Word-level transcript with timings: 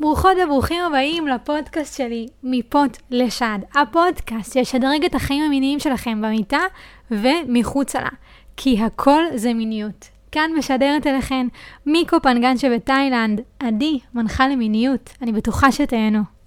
ברוכות 0.00 0.32
וברוכים 0.44 0.84
הבאים 0.84 1.28
לפודקאסט 1.28 1.96
שלי, 1.96 2.26
מפות 2.42 2.98
לשד. 3.10 3.58
הפודקאסט 3.74 4.52
שישדרג 4.52 5.04
את 5.04 5.14
החיים 5.14 5.44
המיניים 5.44 5.80
שלכם 5.80 6.22
במיטה 6.22 6.60
ומחוצה 7.10 8.00
לה. 8.00 8.08
כי 8.56 8.82
הכל 8.82 9.22
זה 9.34 9.54
מיניות. 9.54 10.08
כאן 10.32 10.50
משדרת 10.58 11.06
אליכן 11.06 11.46
מיקו 11.86 12.16
פנגן 12.22 12.56
שבתאילנד, 12.56 13.40
עדי, 13.58 13.98
מנחה 14.14 14.48
למיניות. 14.48 15.10
אני 15.22 15.32
בטוחה 15.32 15.72
שתהנו. 15.72 16.37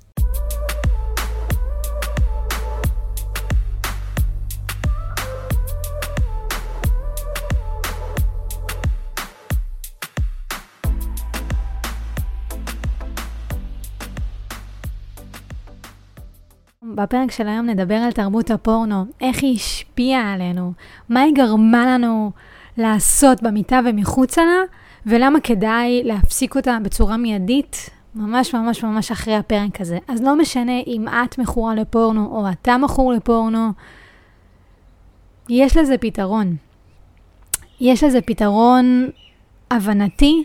בפרק 16.95 17.31
של 17.31 17.47
היום 17.47 17.65
נדבר 17.65 17.95
על 17.95 18.11
תרבות 18.11 18.51
הפורנו, 18.51 19.05
איך 19.21 19.43
היא 19.43 19.55
השפיעה 19.55 20.33
עלינו, 20.33 20.73
מה 21.09 21.19
היא 21.19 21.33
גרמה 21.35 21.85
לנו 21.85 22.31
לעשות 22.77 23.43
במיטה 23.43 23.79
ומחוצה 23.85 24.41
לה, 24.45 24.61
ולמה 25.05 25.39
כדאי 25.39 26.01
להפסיק 26.03 26.55
אותה 26.55 26.77
בצורה 26.83 27.17
מיידית, 27.17 27.89
ממש 28.15 28.55
ממש 28.55 28.83
ממש 28.83 29.11
אחרי 29.11 29.35
הפרק 29.35 29.81
הזה. 29.81 29.97
אז 30.07 30.21
לא 30.21 30.35
משנה 30.37 30.79
אם 30.87 31.05
את 31.07 31.37
מכורה 31.37 31.75
לפורנו 31.75 32.25
או 32.25 32.49
אתה 32.51 32.77
מכור 32.77 33.13
לפורנו, 33.13 33.69
יש 35.49 35.77
לזה 35.77 35.97
פתרון. 35.97 36.55
יש 37.79 38.03
לזה 38.03 38.21
פתרון 38.21 39.09
הבנתי, 39.71 40.43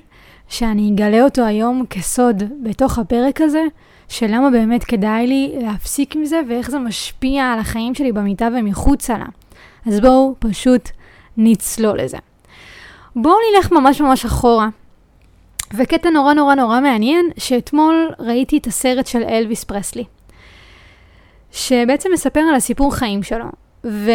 שאני 0.49 0.93
אגלה 0.95 1.25
אותו 1.25 1.43
היום 1.43 1.85
כסוד 1.91 2.43
בתוך 2.63 2.99
הפרק 2.99 3.41
הזה, 3.41 3.63
של 4.09 4.27
למה 4.29 4.51
באמת 4.51 4.85
כדאי 4.85 5.27
לי 5.27 5.53
להפסיק 5.63 6.17
עם 6.17 6.25
זה 6.25 6.41
ואיך 6.49 6.71
זה 6.71 6.79
משפיע 6.79 7.45
על 7.45 7.59
החיים 7.59 7.95
שלי 7.95 8.13
במיטה 8.13 8.49
ומחוצה 8.59 9.19
לה. 9.19 9.27
אז 9.87 10.01
בואו 10.01 10.35
פשוט 10.39 10.91
נצלול 11.37 12.01
לזה. 12.01 12.19
בואו 13.17 13.37
נלך 13.55 13.73
ממש 13.73 14.01
ממש 14.01 14.25
אחורה. 14.25 14.69
וקטע 15.75 16.11
נורא 16.11 16.35
נורא 16.35 16.55
נורא 16.55 16.81
מעניין, 16.81 17.31
שאתמול 17.39 18.11
ראיתי 18.19 18.59
את 18.59 18.67
הסרט 18.67 19.07
של 19.07 19.23
אלוויס 19.23 19.65
פרסלי, 19.65 20.05
שבעצם 21.53 22.09
מספר 22.13 22.41
על 22.41 22.55
הסיפור 22.55 22.95
חיים 22.95 23.23
שלו. 23.23 23.45
ו... 23.85 24.11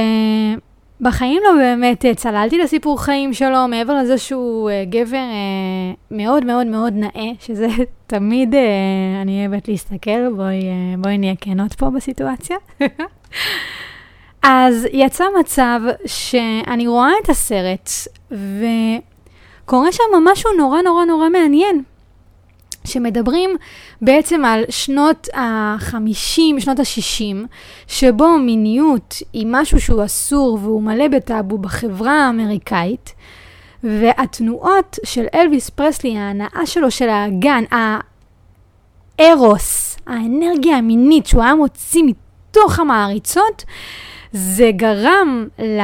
בחיים 1.02 1.42
לא 1.44 1.54
באמת 1.58 2.06
אה, 2.06 2.16
צללתי 2.16 2.58
לסיפור 2.58 3.02
חיים 3.02 3.34
שלו, 3.34 3.68
מעבר 3.68 3.96
לזה 3.96 4.18
שהוא 4.18 4.70
uh, 4.70 4.90
גבר 4.90 5.18
uh, 5.18 5.98
מאוד 6.12 6.46
מאוד 6.46 6.68
מאוד 6.68 6.94
נאה, 6.94 7.32
שזה 7.40 7.68
תמיד, 8.08 8.56
אני 9.22 9.48
אוהבת 9.48 9.68
להסתכל, 9.68 10.30
בואי, 10.36 10.62
בואי 10.98 11.18
נהיה 11.18 11.36
כנות 11.42 11.74
פה 11.74 11.90
בסיטואציה. 11.90 12.58
אז 14.44 14.88
יצא 14.94 15.26
מצב 15.40 15.82
שאני 16.06 16.88
רואה 16.88 17.12
את 17.24 17.30
הסרט, 17.30 17.90
וקורה 18.32 19.92
שם 19.92 20.04
משהו 20.32 20.50
נורא 20.58 20.82
נורא 20.82 21.06
נורא 21.06 21.30
מעניין. 21.30 21.84
שמדברים 22.92 23.50
בעצם 24.02 24.46
על 24.46 24.64
שנות 24.70 25.28
ה-50, 25.36 26.60
שנות 26.60 26.80
ה-60, 26.80 27.48
שבו 27.88 28.38
מיניות 28.38 29.16
היא 29.34 29.48
משהו 29.50 29.82
שהוא 29.82 30.06
אסור 30.06 30.60
והוא 30.62 30.84
מלא 30.84 31.08
בטאבו 31.08 31.58
בחברה 31.58 32.26
האמריקאית, 32.26 33.14
והתנועות 33.84 35.00
של 35.04 35.26
אלוויס 35.36 35.70
פרסלי, 35.70 36.18
ההנאה 36.18 36.66
שלו 36.66 36.92
של 36.92 37.10
האגן, 37.10 37.64
הארוס, 39.20 39.98
האנרגיה 40.08 40.78
המינית 40.78 41.26
שהוא 41.26 41.44
היה 41.44 41.56
מוציא 41.56 42.04
מתוך 42.04 42.80
המעריצות, 42.80 43.64
זה 44.32 44.72
גרם 44.76 45.48
ל... 45.60 45.82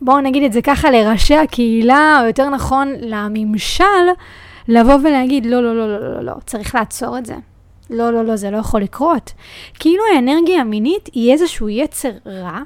בואו 0.00 0.20
נגיד 0.20 0.42
את 0.42 0.52
זה 0.52 0.62
ככה, 0.62 0.90
לראשי 0.90 1.36
הקהילה, 1.36 2.18
או 2.20 2.26
יותר 2.26 2.48
נכון, 2.48 2.92
לממשל, 3.00 3.84
לבוא 4.68 4.94
ולהגיד, 4.94 5.46
לא, 5.46 5.62
לא, 5.62 5.76
לא, 5.76 5.88
לא, 5.88 6.14
לא, 6.14 6.24
לא, 6.24 6.32
צריך 6.46 6.74
לעצור 6.74 7.18
את 7.18 7.26
זה. 7.26 7.34
לא, 7.90 8.12
לא, 8.12 8.24
לא, 8.24 8.36
זה 8.36 8.50
לא 8.50 8.56
יכול 8.56 8.82
לקרות. 8.82 9.32
כאילו 9.74 10.02
האנרגיה 10.14 10.60
המינית 10.60 11.08
היא 11.12 11.32
איזשהו 11.32 11.68
יצר 11.68 12.10
רע, 12.26 12.60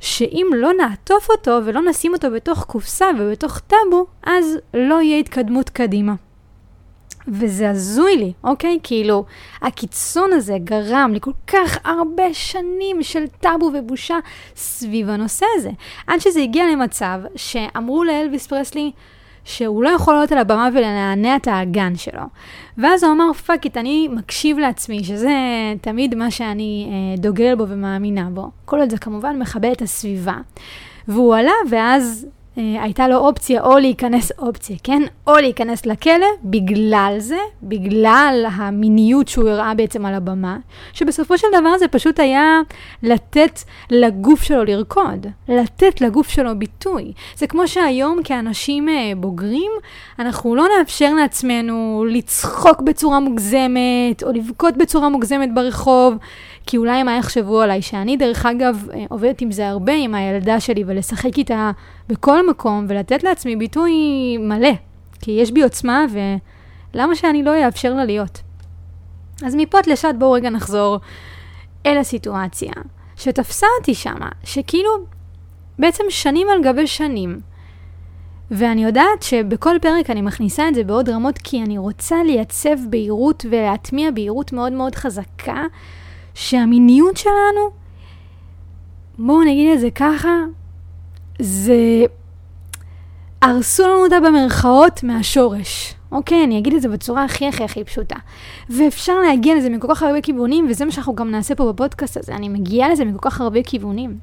שאם 0.00 0.46
לא 0.54 0.72
נעטוף 0.72 1.30
אותו 1.30 1.58
ולא 1.64 1.82
נשים 1.82 2.12
אותו 2.12 2.30
בתוך 2.30 2.64
קופסה 2.64 3.06
ובתוך 3.18 3.58
טאבו, 3.58 4.06
אז 4.22 4.58
לא 4.74 5.02
יהיה 5.02 5.18
התקדמות 5.18 5.70
קדימה. 5.70 6.14
וזה 7.28 7.70
הזוי 7.70 8.16
לי, 8.16 8.32
אוקיי? 8.44 8.78
כאילו, 8.82 9.24
הקיצון 9.62 10.32
הזה 10.32 10.56
גרם 10.64 11.10
לי 11.12 11.20
כל 11.20 11.30
כך 11.46 11.78
הרבה 11.84 12.34
שנים 12.34 13.02
של 13.02 13.26
טאבו 13.40 13.70
ובושה 13.74 14.18
סביב 14.56 15.08
הנושא 15.08 15.46
הזה. 15.56 15.70
עד 16.06 16.20
שזה 16.20 16.40
הגיע 16.40 16.64
למצב 16.72 17.20
שאמרו 17.36 18.04
לאלוויס 18.04 18.46
פרסלי, 18.46 18.92
שהוא 19.48 19.82
לא 19.82 19.88
יכול 19.88 20.14
לעלות 20.14 20.32
על 20.32 20.38
הבמה 20.38 20.68
ולנענע 20.74 21.36
את 21.36 21.48
האגן 21.48 21.96
שלו. 21.96 22.22
ואז 22.78 23.04
הוא 23.04 23.12
אמר, 23.12 23.32
fuck 23.32 23.64
it, 23.64 23.76
אני 23.76 24.08
מקשיב 24.08 24.58
לעצמי, 24.58 25.04
שזה 25.04 25.34
תמיד 25.80 26.14
מה 26.14 26.30
שאני 26.30 26.88
אה, 26.90 27.20
דוגל 27.20 27.54
בו 27.54 27.68
ומאמינה 27.68 28.28
בו. 28.30 28.50
כל 28.64 28.80
עוד 28.80 28.90
זה 28.90 28.98
כמובן 28.98 29.38
מכבד 29.38 29.72
את 29.72 29.82
הסביבה. 29.82 30.36
והוא 31.08 31.36
עלה, 31.36 31.52
ואז 31.70 32.26
הייתה 32.58 33.08
לו 33.08 33.16
אופציה 33.16 33.62
או 33.62 33.78
להיכנס, 33.78 34.32
אופציה, 34.38 34.76
כן? 34.82 35.02
או 35.26 35.32
להיכנס 35.36 35.86
לכלא 35.86 36.26
בגלל 36.44 37.14
זה, 37.18 37.38
בגלל 37.62 38.46
המיניות 38.52 39.28
שהוא 39.28 39.48
הראה 39.48 39.74
בעצם 39.74 40.06
על 40.06 40.14
הבמה, 40.14 40.56
שבסופו 40.92 41.38
של 41.38 41.46
דבר 41.60 41.78
זה 41.78 41.88
פשוט 41.88 42.20
היה 42.20 42.60
לתת 43.02 43.60
לגוף 43.90 44.42
שלו 44.42 44.64
לרקוד, 44.64 45.26
לתת 45.48 46.00
לגוף 46.00 46.28
שלו 46.28 46.58
ביטוי. 46.58 47.12
זה 47.36 47.46
כמו 47.46 47.68
שהיום 47.68 48.22
כאנשים 48.24 48.88
אה, 48.88 49.12
בוגרים, 49.16 49.72
אנחנו 50.18 50.54
לא 50.54 50.66
נאפשר 50.78 51.14
לעצמנו 51.14 52.04
לצחוק 52.08 52.80
בצורה 52.80 53.20
מוגזמת, 53.20 54.22
או 54.22 54.32
לבכות 54.32 54.76
בצורה 54.76 55.08
מוגזמת 55.08 55.54
ברחוב. 55.54 56.14
כי 56.70 56.76
אולי 56.76 56.96
הם 56.96 57.08
יחשבו 57.18 57.60
עליי, 57.60 57.82
שאני 57.82 58.16
דרך 58.16 58.46
אגב 58.46 58.86
אה, 58.94 59.04
עובדת 59.08 59.40
עם 59.40 59.52
זה 59.52 59.68
הרבה, 59.68 59.92
עם 59.92 60.14
הילדה 60.14 60.60
שלי, 60.60 60.84
ולשחק 60.86 61.38
איתה 61.38 61.70
בכל 62.08 62.50
מקום, 62.50 62.86
ולתת 62.88 63.22
לעצמי 63.22 63.56
ביטוי 63.56 63.92
מלא, 64.40 64.72
כי 65.20 65.30
יש 65.30 65.50
בי 65.50 65.62
עוצמה, 65.62 66.04
ולמה 66.94 67.14
שאני 67.14 67.42
לא 67.42 67.66
אאפשר 67.66 67.94
לה 67.94 68.04
להיות? 68.04 68.40
אז 69.46 69.54
מפה 69.54 69.78
לשד 69.86 70.14
בואו 70.18 70.32
רגע 70.32 70.50
נחזור 70.50 70.98
אל 71.86 71.98
הסיטואציה, 71.98 72.72
שתפסה 73.16 73.66
אותי 73.78 73.94
שמה, 73.94 74.28
שכאילו 74.44 74.90
בעצם 75.78 76.04
שנים 76.08 76.46
על 76.54 76.62
גבי 76.62 76.86
שנים, 76.86 77.40
ואני 78.50 78.84
יודעת 78.84 79.22
שבכל 79.22 79.76
פרק 79.82 80.10
אני 80.10 80.22
מכניסה 80.22 80.68
את 80.68 80.74
זה 80.74 80.84
בעוד 80.84 81.08
רמות, 81.08 81.38
כי 81.38 81.62
אני 81.62 81.78
רוצה 81.78 82.16
לייצב 82.26 82.76
בהירות 82.90 83.46
ולהטמיע 83.50 84.10
בהירות 84.10 84.52
מאוד 84.52 84.72
מאוד 84.72 84.94
חזקה 84.94 85.62
שהמיניות 86.38 87.16
שלנו, 87.16 87.70
בואו 89.18 89.42
נגיד 89.42 89.72
את 89.72 89.80
זה 89.80 89.90
ככה, 89.90 90.28
זה... 91.38 91.74
הרסו 93.42 93.82
לנו 93.82 94.04
אותה 94.04 94.20
במרכאות 94.20 95.02
מהשורש. 95.02 95.94
אוקיי, 96.12 96.44
אני 96.44 96.58
אגיד 96.58 96.74
את 96.74 96.82
זה 96.82 96.88
בצורה 96.88 97.24
הכי 97.24 97.46
הכי 97.48 97.64
הכי 97.64 97.84
פשוטה. 97.84 98.16
ואפשר 98.70 99.14
להגיע 99.18 99.56
לזה 99.56 99.70
מכל 99.70 99.94
כך 99.94 100.02
הרבה 100.02 100.20
כיוונים, 100.20 100.66
וזה 100.70 100.84
מה 100.84 100.90
שאנחנו 100.90 101.14
גם 101.14 101.30
נעשה 101.30 101.54
פה 101.54 101.72
בפודקאסט 101.72 102.16
הזה. 102.16 102.34
אני 102.34 102.48
מגיעה 102.48 102.88
לזה 102.88 103.04
מכל 103.04 103.30
כך 103.30 103.40
הרבה 103.40 103.62
כיוונים. 103.62 104.18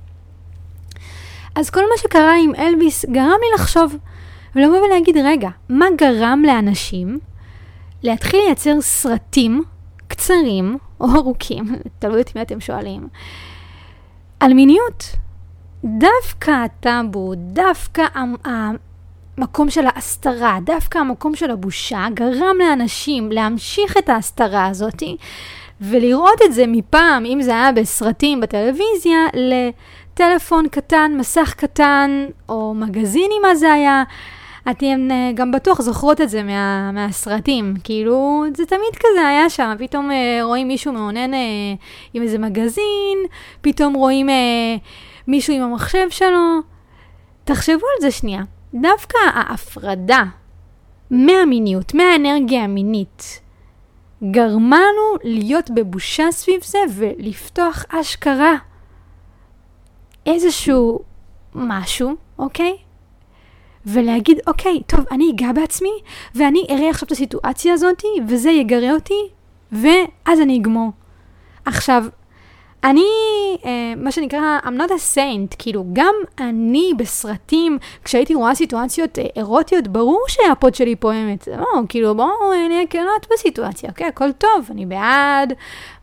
אז 1.55 1.69
כל 1.69 1.81
מה 1.81 1.97
שקרה 1.97 2.33
עם 2.43 2.55
אלביס 2.55 3.05
גרם 3.05 3.37
לי 3.41 3.47
לחשוב, 3.55 3.95
ולבוא 4.55 4.77
ולהגיד, 4.77 5.17
רגע, 5.17 5.49
מה 5.69 5.85
גרם 5.97 6.43
לאנשים 6.45 7.19
להתחיל 8.03 8.39
לייצר 8.45 8.81
סרטים 8.81 9.63
קצרים 10.07 10.77
או 10.99 11.05
ארוכים, 11.15 11.65
תלוי 11.99 12.21
את 12.21 12.35
מי 12.35 12.41
אתם 12.41 12.59
שואלים, 12.59 13.07
על 14.39 14.53
מיניות. 14.53 15.15
דווקא 15.83 16.51
הטאבו, 16.51 17.33
דווקא 17.35 18.03
המקום 19.37 19.69
של 19.69 19.85
ההסתרה, 19.87 20.57
דווקא 20.63 20.97
המקום 20.97 21.35
של 21.35 21.51
הבושה, 21.51 22.05
גרם 22.13 22.55
לאנשים 22.59 23.31
להמשיך 23.31 23.97
את 23.97 24.09
ההסתרה 24.09 24.67
הזאתי 24.67 25.17
ולראות 25.81 26.41
את 26.45 26.53
זה 26.53 26.63
מפעם, 26.67 27.25
אם 27.25 27.41
זה 27.41 27.51
היה 27.51 27.71
בסרטים 27.71 28.41
בטלוויזיה, 28.41 29.19
לטלפון 29.33 30.67
קטן, 30.67 31.11
מסך 31.17 31.53
קטן, 31.57 32.25
או 32.49 32.73
מגזיני 32.73 33.39
מה 33.41 33.55
זה 33.55 33.73
היה. 33.73 34.03
אתן 34.71 35.11
אה, 35.11 35.31
גם 35.33 35.51
בטוח 35.51 35.81
זוכרות 35.81 36.21
את 36.21 36.29
זה 36.29 36.43
מה, 36.43 36.91
מהסרטים, 36.91 37.73
כאילו, 37.83 38.43
זה 38.57 38.65
תמיד 38.65 38.95
כזה 38.95 39.27
היה 39.27 39.49
שם, 39.49 39.73
פתאום 39.79 40.11
אה, 40.11 40.39
רואים 40.43 40.67
מישהו 40.67 40.93
מעונן 40.93 41.33
אה, 41.33 41.39
עם 42.13 42.23
איזה 42.23 42.37
מגזין, 42.37 43.17
פתאום 43.61 43.93
רואים 43.93 44.29
אה, 44.29 44.75
מישהו 45.27 45.53
עם 45.53 45.61
המחשב 45.61 46.09
שלו. 46.09 46.59
תחשבו 47.43 47.73
על 47.95 48.01
זה 48.01 48.11
שנייה, 48.11 48.43
דווקא 48.73 49.17
ההפרדה 49.33 50.23
מהמיניות, 51.11 51.93
מהאנרגיה 51.93 52.63
המינית, 52.63 53.41
גרמה 54.31 54.77
לנו 54.77 55.33
להיות 55.33 55.69
בבושה 55.69 56.31
סביב 56.31 56.63
זה 56.63 56.79
ולפתוח 56.95 57.85
אשכרה 57.89 58.53
איזשהו 60.25 60.99
משהו, 61.55 62.15
אוקיי? 62.39 62.84
ולהגיד, 63.85 64.39
אוקיי, 64.47 64.81
טוב, 64.87 64.99
אני 65.11 65.31
אגע 65.31 65.51
בעצמי, 65.51 65.93
ואני 66.35 66.67
אראה 66.69 66.89
עכשיו 66.89 67.05
את 67.05 67.11
הסיטואציה 67.11 67.73
הזאת, 67.73 68.03
וזה 68.27 68.49
יגרה 68.49 68.91
אותי, 68.91 69.29
ואז 69.71 70.41
אני 70.41 70.57
אגמור. 70.57 70.91
עכשיו, 71.65 72.05
אני, 72.83 73.05
uh, 73.61 73.65
מה 73.97 74.11
שנקרא, 74.11 74.59
I'm 74.63 74.81
not 74.81 74.89
a 74.89 75.15
saint, 75.15 75.55
כאילו, 75.59 75.85
גם 75.93 76.13
אני 76.39 76.91
בסרטים, 76.97 77.77
כשהייתי 78.03 78.35
רואה 78.35 78.55
סיטואציות 78.55 79.17
uh, 79.17 79.21
אירוטיות, 79.35 79.87
ברור 79.87 80.21
שהפוד 80.27 80.75
שלי 80.75 80.95
פועמת. 80.95 81.47
לא, 81.47 81.65
כאילו, 81.89 82.15
בואו 82.15 82.51
אה, 82.53 82.67
נהיה 82.67 82.87
כנות 82.87 83.27
בסיטואציה, 83.33 83.89
אוקיי, 83.89 84.07
הכל 84.07 84.31
טוב, 84.31 84.67
אני 84.71 84.85
בעד, 84.85 85.53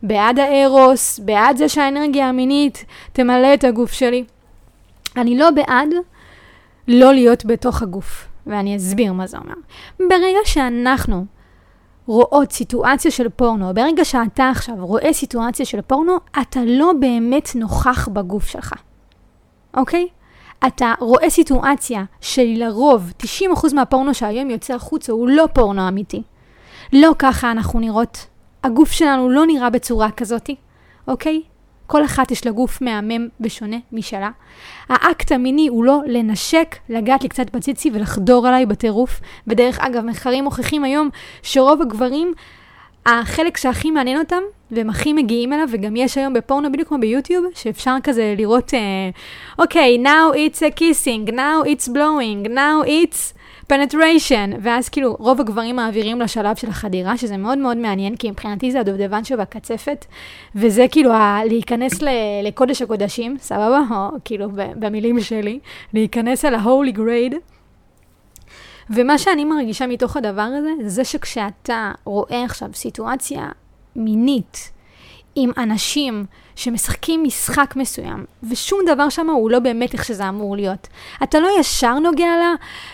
בעד 0.03 0.39
הארוס, 0.39 1.19
בעד 1.19 1.57
זה 1.57 1.69
שהאנרגיה 1.69 2.29
המינית 2.29 2.85
תמלא 3.13 3.53
את 3.53 3.63
הגוף 3.63 3.91
שלי. 3.91 4.23
אני 5.17 5.37
לא 5.37 5.51
בעד 5.51 5.89
לא 6.87 7.13
להיות 7.13 7.45
בתוך 7.45 7.81
הגוף, 7.81 8.27
ואני 8.47 8.75
אסביר 8.75 9.13
מה 9.13 9.27
זה 9.27 9.37
אומר. 9.37 9.53
ברגע 9.99 10.39
שאנחנו 10.45 11.25
רואות 12.07 12.51
סיטואציה 12.51 13.11
של 13.11 13.29
פורנו, 13.29 13.73
ברגע 13.73 14.05
שאתה 14.05 14.49
עכשיו 14.49 14.75
רואה 14.79 15.13
סיטואציה 15.13 15.65
של 15.65 15.81
פורנו, 15.81 16.17
אתה 16.41 16.59
לא 16.65 16.91
באמת 16.99 17.49
נוכח 17.55 18.07
בגוף 18.07 18.47
שלך, 18.47 18.73
אוקיי? 19.77 20.07
אתה 20.67 20.93
רואה 20.99 21.29
סיטואציה 21.29 22.03
שלרוב 22.21 23.13
90% 23.23 23.25
מהפורנו 23.73 24.13
שהיום 24.13 24.49
יוצא 24.49 24.73
החוצה 24.73 25.11
הוא 25.11 25.29
לא 25.29 25.47
פורנו 25.53 25.87
אמיתי. 25.87 26.23
לא 26.93 27.11
ככה 27.19 27.51
אנחנו 27.51 27.79
נראות. 27.79 28.27
הגוף 28.63 28.91
שלנו 28.91 29.29
לא 29.29 29.45
נראה 29.45 29.69
בצורה 29.69 30.11
כזאתי, 30.11 30.55
אוקיי? 31.07 31.41
כל 31.93 32.05
אחת 32.05 32.31
יש 32.31 32.45
לה 32.45 32.51
גוף 32.51 32.81
מהמם 32.81 33.27
ושונה 33.41 33.77
משלה. 33.91 34.29
האקט 34.89 35.31
המיני 35.31 35.67
הוא 35.67 35.83
לא 35.83 35.99
לנשק, 36.07 36.75
לגעת 36.89 37.23
לי 37.23 37.29
קצת 37.29 37.55
בציצי 37.55 37.89
ולחדור 37.93 38.47
עליי 38.47 38.65
בטירוף. 38.65 39.21
ודרך 39.47 39.79
אגב, 39.79 40.05
מחקרים 40.05 40.43
מוכיחים 40.43 40.83
היום 40.83 41.09
שרוב 41.43 41.81
הגברים, 41.81 42.33
החלק 43.05 43.57
שהכי 43.57 43.91
מעניין 43.91 44.19
אותם, 44.19 44.41
והם 44.71 44.89
הכי 44.89 45.13
מגיעים 45.13 45.53
אליו, 45.53 45.67
וגם 45.71 45.95
יש 45.95 46.17
היום 46.17 46.33
בפורנו, 46.33 46.71
בדיוק 46.71 46.87
כמו 46.87 46.97
ביוטיוב, 46.99 47.45
שאפשר 47.55 47.95
כזה 48.03 48.33
לראות, 48.37 48.71
אוקיי, 49.59 49.97
uh, 49.97 49.99
okay, 49.99 50.05
now 50.05 50.35
it's 50.35 50.59
a 50.59 50.79
kissing, 50.79 51.31
now 51.31 51.67
it's 51.67 51.87
blowing, 51.87 52.47
now 52.47 52.87
it's... 52.87 53.42
penetration, 53.77 54.51
ואז 54.61 54.89
כאילו 54.89 55.15
רוב 55.19 55.41
הגברים 55.41 55.75
מעבירים 55.75 56.21
לשלב 56.21 56.55
של 56.55 56.69
החדירה, 56.69 57.17
שזה 57.17 57.37
מאוד 57.37 57.57
מאוד 57.57 57.77
מעניין, 57.77 58.15
כי 58.15 58.31
מבחינתי 58.31 58.71
זה 58.71 58.79
הדובדבן 58.79 59.23
שבקצפת, 59.23 60.05
וזה 60.55 60.85
כאילו 60.91 61.13
ה- 61.13 61.39
להיכנס 61.45 62.01
ל- 62.01 62.07
לקודש 62.43 62.81
הקודשים, 62.81 63.37
סבבה? 63.39 63.79
או 63.91 64.07
כאילו 64.25 64.47
במילים 64.75 65.21
שלי, 65.21 65.59
להיכנס 65.93 66.45
אל 66.45 66.55
ה-holy 66.55 66.95
grade. 66.97 67.35
ומה 68.89 69.17
שאני 69.17 69.45
מרגישה 69.45 69.87
מתוך 69.87 70.17
הדבר 70.17 70.41
הזה, 70.41 70.69
זה 70.87 71.03
שכשאתה 71.03 71.91
רואה 72.05 72.43
עכשיו 72.43 72.69
סיטואציה 72.73 73.49
מינית 73.95 74.71
עם 75.35 75.51
אנשים 75.57 76.25
שמשחקים 76.55 77.23
משחק 77.23 77.73
מסוים, 77.75 78.25
ושום 78.49 78.79
דבר 78.85 79.09
שם 79.09 79.29
הוא 79.29 79.51
לא 79.51 79.59
באמת 79.59 79.93
איך 79.93 80.05
שזה 80.05 80.29
אמור 80.29 80.55
להיות. 80.55 80.87
אתה 81.23 81.39
לא 81.39 81.49
ישר 81.59 81.99
נוגע 81.99 82.37
לה 82.37 82.53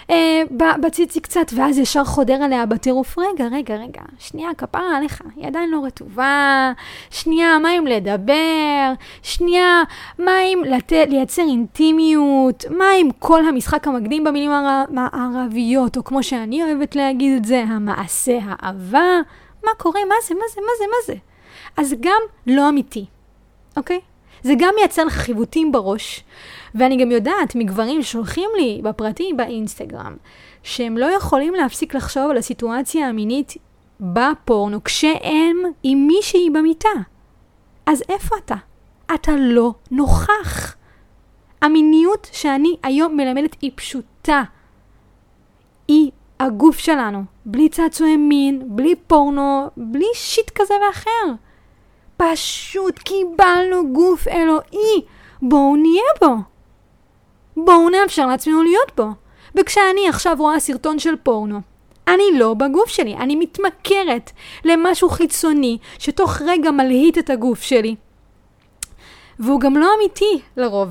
אה, 0.10 0.42
בציצי 0.82 1.20
קצת, 1.20 1.52
ואז 1.56 1.78
ישר 1.78 2.04
חודר 2.04 2.44
עליה 2.44 2.66
בטירוף. 2.66 3.18
רגע, 3.18 3.46
רגע, 3.52 3.76
רגע, 3.76 4.02
שנייה, 4.20 4.50
כפרה 4.58 4.98
עליך, 4.98 5.22
היא 5.36 5.48
עדיין 5.48 5.70
לא 5.70 5.86
רטובה, 5.86 6.72
שנייה, 7.10 7.60
מה 7.60 7.78
אם 7.78 7.88
לדבר, 7.88 8.94
שנייה, 9.22 9.84
מה 10.20 10.42
אם 10.42 10.62
לת... 10.66 10.92
לייצר 10.92 11.42
אינטימיות, 11.42 12.66
מה 12.70 12.94
אם 13.02 13.10
כל 13.20 13.46
המשחק 13.46 13.88
המקדים 13.88 14.24
במילים 14.24 14.52
הערביות, 14.98 15.98
או 15.98 16.04
כמו 16.04 16.24
שאני 16.24 16.64
אוהבת 16.64 16.96
להגיד 16.96 17.38
את 17.38 17.46
זה, 17.46 17.64
המעשה 17.68 18.40
האהבה. 18.44 19.20
מה 19.64 19.72
קורה? 19.78 20.00
מה 20.10 20.16
זה? 20.28 20.34
מה 20.36 20.42
זה? 20.56 20.62
מה 20.62 20.72
זה? 20.80 20.86
מה 20.86 20.98
זה? 21.06 21.29
אז 21.80 21.96
גם 22.00 22.22
לא 22.48 22.70
אמיתי. 22.70 23.06
אוקיי? 23.78 24.00
זה 24.44 24.54
גם 24.58 24.74
מייצר 24.76 25.06
לך 25.06 25.14
חיווטים 25.14 25.72
בראש, 25.72 26.24
ואני 26.76 26.98
גם 26.98 27.12
יודעת 27.12 27.56
מגברים 27.56 28.04
ששולחים 28.04 28.50
לי 28.58 28.82
בפרטי 28.84 29.34
באינסטגרם, 29.36 30.16
שהם 30.64 30.98
לא 30.98 31.06
יכולים 31.06 31.54
להפסיק 31.54 31.96
לחשוב 31.96 32.32
על 32.32 32.38
הסיטואציה 32.38 33.08
המינית 33.08 33.54
בפורנו 34.00 34.84
כשהם 34.84 35.58
עם 35.84 36.08
מישהי 36.08 36.50
במיטה. 36.50 36.90
אז 37.86 38.04
איפה 38.10 38.36
אתה? 38.46 38.56
אתה 39.14 39.32
לא 39.40 39.74
נוכח. 39.92 40.76
המיניות 41.62 42.30
שאני 42.32 42.76
היום 42.84 43.18
מלמדת 43.18 43.56
היא 43.62 43.72
פשוטה. 43.76 44.44
היא 45.88 46.12
הגוף 46.40 46.78
שלנו, 46.78 47.24
בלי 47.46 47.70
צעצועי 47.70 48.18
מין, 48.18 48.64
בלי 48.66 48.96
פורנו, 48.96 49.70
בלי 49.78 50.08
שיט 50.14 50.52
כזה 50.56 50.74
ואחר. 50.88 51.34
פשוט 52.20 53.00
קיבלנו 53.00 53.94
גוף 53.94 54.28
אלוהי, 54.28 55.02
בואו 55.42 55.76
נהיה 55.76 56.12
בו. 56.22 56.36
בואו 57.58 57.90
נאפשר 57.90 58.26
לעצמנו 58.28 58.64
להיות 58.64 58.92
בו. 58.98 59.08
וכשאני 59.56 60.10
עכשיו 60.10 60.36
רואה 60.40 60.60
סרטון 60.60 61.00
של 61.00 61.16
פורנו, 61.16 61.62
אני 62.08 62.24
לא 62.40 62.54
בגוף 62.54 62.90
שלי, 62.90 63.16
אני 63.16 63.36
מתמכרת 63.36 64.32
למשהו 64.66 65.10
חיצוני 65.10 65.78
שתוך 66.00 66.42
רגע 66.42 66.72
מלהיט 66.72 67.18
את 67.18 67.30
הגוף 67.30 67.62
שלי. 67.62 67.96
והוא 69.40 69.60
גם 69.60 69.78
לא 69.78 69.90
אמיתי 69.98 70.42
לרוב. 70.58 70.90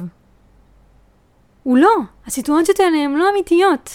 הוא 1.62 1.78
לא, 1.78 1.94
הסיטואציות 2.26 2.80
האלה 2.80 2.96
הן 2.96 3.14
לא 3.14 3.30
אמיתיות. 3.30 3.90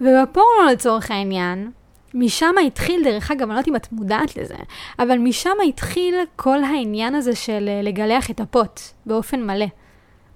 ובפורנו 0.00 0.66
לצורך 0.72 1.10
העניין, 1.10 1.70
משם 2.14 2.54
התחיל, 2.66 3.04
דרך 3.04 3.30
אגב, 3.30 3.42
אני 3.42 3.48
לא 3.48 3.54
יודעת 3.54 3.68
אם 3.68 3.76
את 3.76 3.92
מודעת 3.92 4.36
לזה, 4.36 4.54
אבל 4.98 5.18
משם 5.18 5.56
התחיל 5.68 6.14
כל 6.36 6.64
העניין 6.64 7.14
הזה 7.14 7.36
של 7.36 7.68
אה, 7.68 7.82
לגלח 7.82 8.30
את 8.30 8.40
הפוט 8.40 8.80
באופן 9.06 9.46
מלא. 9.46 9.66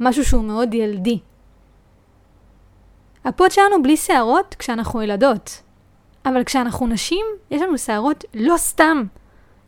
משהו 0.01 0.25
שהוא 0.25 0.45
מאוד 0.45 0.75
ילדי. 0.75 1.19
הפוט 3.25 3.53
שלנו 3.53 3.83
בלי 3.83 3.97
שערות 3.97 4.57
כשאנחנו 4.59 5.03
ילדות, 5.03 5.63
אבל 6.27 6.45
כשאנחנו 6.45 6.87
נשים, 6.87 7.27
יש 7.51 7.63
לנו 7.63 7.79
שערות 7.79 8.25
לא 8.35 8.57
סתם. 8.57 9.05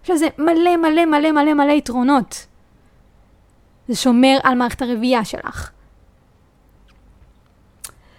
יש 0.04 0.10
לזה 0.10 0.28
מלא 0.38 0.76
מלא 0.76 1.04
מלא 1.04 1.32
מלא 1.32 1.54
מלא 1.54 1.72
יתרונות. 1.72 2.46
זה 3.88 3.96
שומר 3.96 4.38
על 4.42 4.54
מערכת 4.54 4.82
הרבייה 4.82 5.24
שלך. 5.24 5.70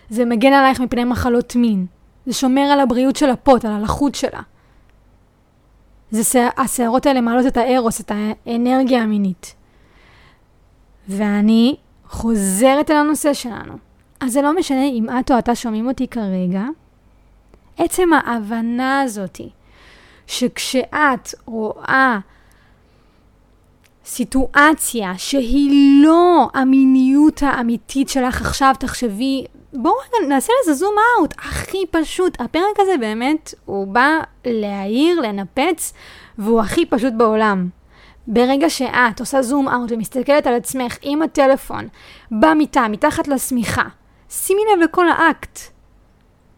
זה 0.09 0.25
מגן 0.25 0.53
עלייך 0.53 0.79
מפני 0.79 1.03
מחלות 1.03 1.55
מין. 1.55 1.85
זה 2.25 2.33
שומר 2.33 2.61
על 2.61 2.79
הבריאות 2.79 3.15
של 3.15 3.29
הפוט, 3.29 3.65
על 3.65 3.71
הלחות 3.71 4.15
שלה. 4.15 4.41
זה 6.11 6.47
השערות 6.57 7.05
האלה 7.05 7.21
מעלות 7.21 7.47
את 7.47 7.57
הארוס, 7.57 8.01
את 8.01 8.11
האנרגיה 8.45 9.01
המינית. 9.01 9.55
ואני 11.07 11.75
חוזרת 12.09 12.91
אל 12.91 12.95
הנושא 12.95 13.33
שלנו. 13.33 13.77
אז 14.19 14.33
זה 14.33 14.41
לא 14.41 14.55
משנה 14.55 14.85
אם 14.85 15.07
את 15.19 15.31
או 15.31 15.39
אתה 15.39 15.55
שומעים 15.55 15.87
אותי 15.87 16.07
כרגע, 16.07 16.63
עצם 17.77 18.09
ההבנה 18.13 19.01
הזאתי, 19.01 19.49
שכשאת 20.27 21.29
רואה 21.45 22.19
סיטואציה 24.05 25.13
שהיא 25.17 26.03
לא 26.03 26.49
המיניות 26.53 27.43
האמיתית 27.43 28.09
שלך 28.09 28.41
עכשיו, 28.41 28.75
תחשבי 28.79 29.45
בואו 29.73 29.93
רגע 29.93 30.27
נעשה 30.27 30.53
לזה 30.61 30.73
זום 30.73 30.95
אאוט, 31.17 31.33
הכי 31.37 31.85
פשוט. 31.91 32.41
הפרק 32.41 32.79
הזה 32.79 32.97
באמת, 32.99 33.53
הוא 33.65 33.87
בא 33.87 34.19
להעיר, 34.45 35.21
לנפץ, 35.21 35.93
והוא 36.37 36.61
הכי 36.61 36.85
פשוט 36.85 37.13
בעולם. 37.17 37.69
ברגע 38.27 38.69
שאת 38.69 39.19
עושה 39.19 39.41
זום 39.41 39.69
אאוט 39.69 39.91
ומסתכלת 39.91 40.47
על 40.47 40.53
עצמך 40.53 40.97
עם 41.01 41.21
הטלפון, 41.21 41.87
במיטה, 42.31 42.87
מתחת 42.87 43.27
לשמיכה, 43.27 43.83
שימי 44.29 44.61
לב 44.73 44.83
לכל 44.83 45.09
האקט. 45.09 45.59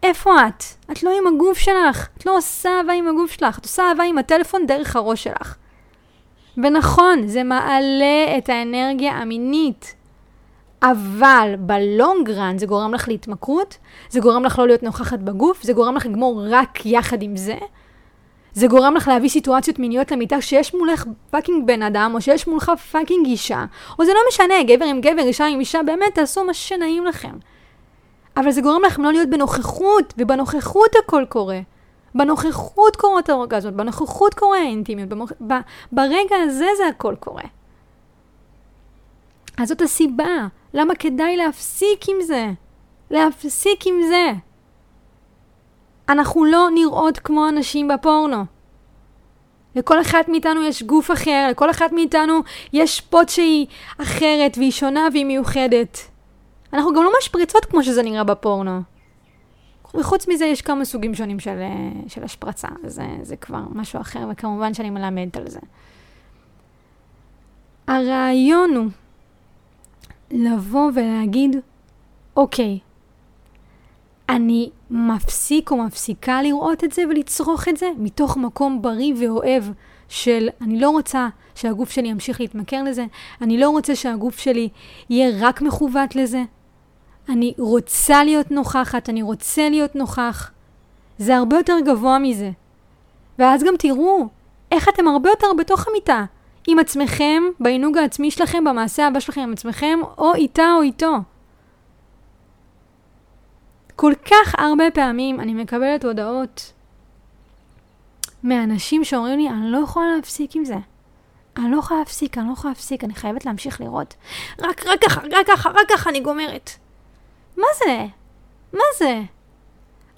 איפה 0.02 0.30
את? 0.48 0.64
את 0.92 1.02
לא 1.02 1.10
עם 1.18 1.34
הגוף 1.34 1.58
שלך, 1.58 2.08
את 2.18 2.26
לא 2.26 2.36
עושה 2.36 2.70
אהבה 2.78 2.92
עם 2.92 3.08
הגוף 3.08 3.30
שלך, 3.30 3.58
את 3.58 3.64
עושה 3.64 3.82
אהבה 3.82 4.04
עם 4.04 4.18
הטלפון 4.18 4.66
דרך 4.66 4.96
הראש 4.96 5.24
שלך. 5.24 5.56
ונכון, 6.56 7.26
זה 7.26 7.42
מעלה 7.42 8.38
את 8.38 8.48
האנרגיה 8.48 9.12
המינית. 9.12 9.94
אבל 10.82 11.54
בלונג 11.58 12.30
רן 12.30 12.58
זה 12.58 12.66
גורם 12.66 12.94
לך 12.94 13.08
להתמכרות, 13.08 13.78
זה 14.10 14.20
גורם 14.20 14.44
לך 14.44 14.58
לא 14.58 14.66
להיות 14.66 14.82
נוכחת 14.82 15.18
בגוף, 15.18 15.62
זה 15.62 15.72
גורם 15.72 15.94
לך 15.94 16.06
לגמור 16.06 16.42
רק 16.50 16.86
יחד 16.86 17.22
עם 17.22 17.36
זה. 17.36 17.58
זה 18.54 18.66
גורם 18.66 18.94
לך 18.94 19.08
להביא 19.08 19.28
סיטואציות 19.28 19.78
מיניות 19.78 20.10
למיטה 20.10 20.40
שיש 20.40 20.74
מולך 20.74 21.04
fucking 21.30 21.66
בן 21.66 21.82
אדם, 21.82 22.10
או 22.14 22.20
שיש 22.20 22.46
מולך 22.46 22.72
fucking 22.90 23.26
אישה, 23.26 23.64
או 23.98 24.04
זה 24.04 24.12
לא 24.12 24.20
משנה, 24.28 24.54
גבר 24.62 24.84
עם 24.84 25.00
גבר, 25.00 25.22
אישה 25.22 25.46
עם 25.46 25.60
אישה, 25.60 25.82
באמת 25.82 26.14
תעשו 26.14 26.44
מה 26.44 26.54
שנעים 26.54 27.04
לכם. 27.04 27.32
אבל 28.36 28.50
זה 28.50 28.60
גורם 28.60 28.82
לכם 28.86 29.02
לא 29.02 29.12
להיות 29.12 29.30
בנוכחות, 29.30 30.14
ובנוכחות 30.18 30.90
הכל 31.04 31.24
קורה. 31.28 31.60
בנוכחות 32.14 32.96
קורות 32.96 33.28
האורגזמות, 33.28 33.74
בנוכחות 33.74 34.34
קורה 34.34 34.58
האינטימיות, 34.58 35.08
במוח... 35.08 35.32
ב... 35.46 35.52
ברגע 35.92 36.36
הזה 36.42 36.66
זה 36.76 36.86
הכל 36.88 37.14
קורה. 37.20 37.42
אז 39.58 39.68
זאת 39.68 39.82
הסיבה, 39.82 40.46
למה 40.74 40.94
כדאי 40.94 41.36
להפסיק 41.36 42.08
עם 42.08 42.16
זה. 42.22 42.50
להפסיק 43.10 43.86
עם 43.86 43.94
זה. 44.08 44.32
אנחנו 46.08 46.44
לא 46.44 46.68
נראות 46.74 47.18
כמו 47.18 47.48
אנשים 47.48 47.88
בפורנו. 47.88 48.44
לכל 49.76 50.00
אחת 50.00 50.28
מאיתנו 50.28 50.62
יש 50.62 50.82
גוף 50.82 51.10
אחר, 51.10 51.46
לכל 51.50 51.70
אחת 51.70 51.92
מאיתנו 51.92 52.40
יש 52.72 53.00
פוט 53.00 53.28
שהיא 53.28 53.66
אחרת 53.98 54.58
והיא 54.58 54.70
שונה 54.70 55.08
והיא 55.12 55.26
מיוחדת. 55.26 55.98
אנחנו 56.72 56.92
גם 56.92 57.02
לא 57.02 57.10
משפריצות 57.18 57.64
כמו 57.64 57.82
שזה 57.82 58.02
נראה 58.02 58.24
בפורנו. 58.24 58.80
וחוץ 59.94 60.28
מזה 60.28 60.44
יש 60.44 60.62
כמה 60.62 60.84
סוגים 60.84 61.14
שונים 61.14 61.40
של, 61.40 61.58
אה, 61.60 62.08
של 62.08 62.24
השפרצה, 62.24 62.68
וזה 62.84 63.06
זה 63.22 63.36
כבר 63.36 63.62
משהו 63.70 64.00
אחר, 64.00 64.20
וכמובן 64.30 64.74
שאני 64.74 64.90
מלמדת 64.90 65.36
על 65.36 65.48
זה. 65.48 65.60
הרעיון 67.88 68.74
הוא 68.74 68.86
לבוא 70.32 70.90
ולהגיד, 70.94 71.56
אוקיי, 72.36 72.78
אני 74.28 74.70
מפסיק 74.90 75.70
או 75.70 75.76
מפסיקה 75.76 76.42
לראות 76.42 76.84
את 76.84 76.92
זה 76.92 77.02
ולצרוך 77.10 77.68
את 77.68 77.76
זה 77.76 77.86
מתוך 77.98 78.36
מקום 78.36 78.82
בריא 78.82 79.14
ואוהב 79.20 79.64
של 80.08 80.48
אני 80.60 80.80
לא 80.80 80.90
רוצה 80.90 81.28
שהגוף 81.54 81.90
שלי 81.90 82.08
ימשיך 82.08 82.40
להתמכר 82.40 82.82
לזה, 82.82 83.06
אני 83.40 83.58
לא 83.58 83.70
רוצה 83.70 83.96
שהגוף 83.96 84.38
שלי 84.38 84.68
יהיה 85.10 85.48
רק 85.48 85.62
מכוות 85.62 86.16
לזה. 86.16 86.42
אני 87.28 87.54
רוצה 87.58 88.24
להיות 88.24 88.50
נוכחת, 88.50 89.08
אני 89.08 89.22
רוצה 89.22 89.68
להיות 89.68 89.94
נוכח. 89.94 90.50
זה 91.18 91.36
הרבה 91.36 91.56
יותר 91.56 91.76
גבוה 91.86 92.18
מזה. 92.18 92.50
ואז 93.38 93.64
גם 93.64 93.74
תראו 93.78 94.26
איך 94.72 94.88
אתם 94.88 95.08
הרבה 95.08 95.30
יותר 95.30 95.46
בתוך 95.58 95.88
המיטה, 95.88 96.24
עם 96.66 96.78
עצמכם, 96.78 97.42
בעינוג 97.60 97.98
העצמי 97.98 98.30
שלכם, 98.30 98.64
במעשה 98.64 99.06
הבא 99.06 99.20
שלכם 99.20 99.40
עם 99.40 99.52
עצמכם, 99.52 99.98
או 100.18 100.34
איתה 100.34 100.72
או 100.76 100.82
איתו. 100.82 101.16
כל 103.96 104.12
כך 104.24 104.54
הרבה 104.58 104.84
פעמים 104.94 105.40
אני 105.40 105.54
מקבלת 105.54 106.04
הודעות 106.04 106.72
מאנשים 108.44 109.04
שאומרים 109.04 109.38
לי, 109.38 109.48
אני 109.48 109.70
לא 109.70 109.78
יכולה 109.78 110.06
להפסיק 110.16 110.56
עם 110.56 110.64
זה. 110.64 110.76
אני 111.56 111.70
לא 111.70 111.76
יכולה 111.78 112.00
להפסיק, 112.00 112.38
אני 112.38 112.48
לא 112.48 112.52
יכולה 112.52 112.70
להפסיק, 112.70 113.04
אני 113.04 113.14
חייבת 113.14 113.46
להמשיך 113.46 113.80
לראות. 113.80 114.14
רק, 114.58 114.86
רק 114.86 115.04
ככה, 115.04 115.20
רק 115.32 115.46
ככה, 115.46 115.70
רק 115.70 115.88
ככה 115.88 116.10
אני 116.10 116.20
גומרת. 116.20 116.70
מה 117.56 117.66
זה? 117.78 118.06
מה 118.72 118.84
זה? 118.98 119.20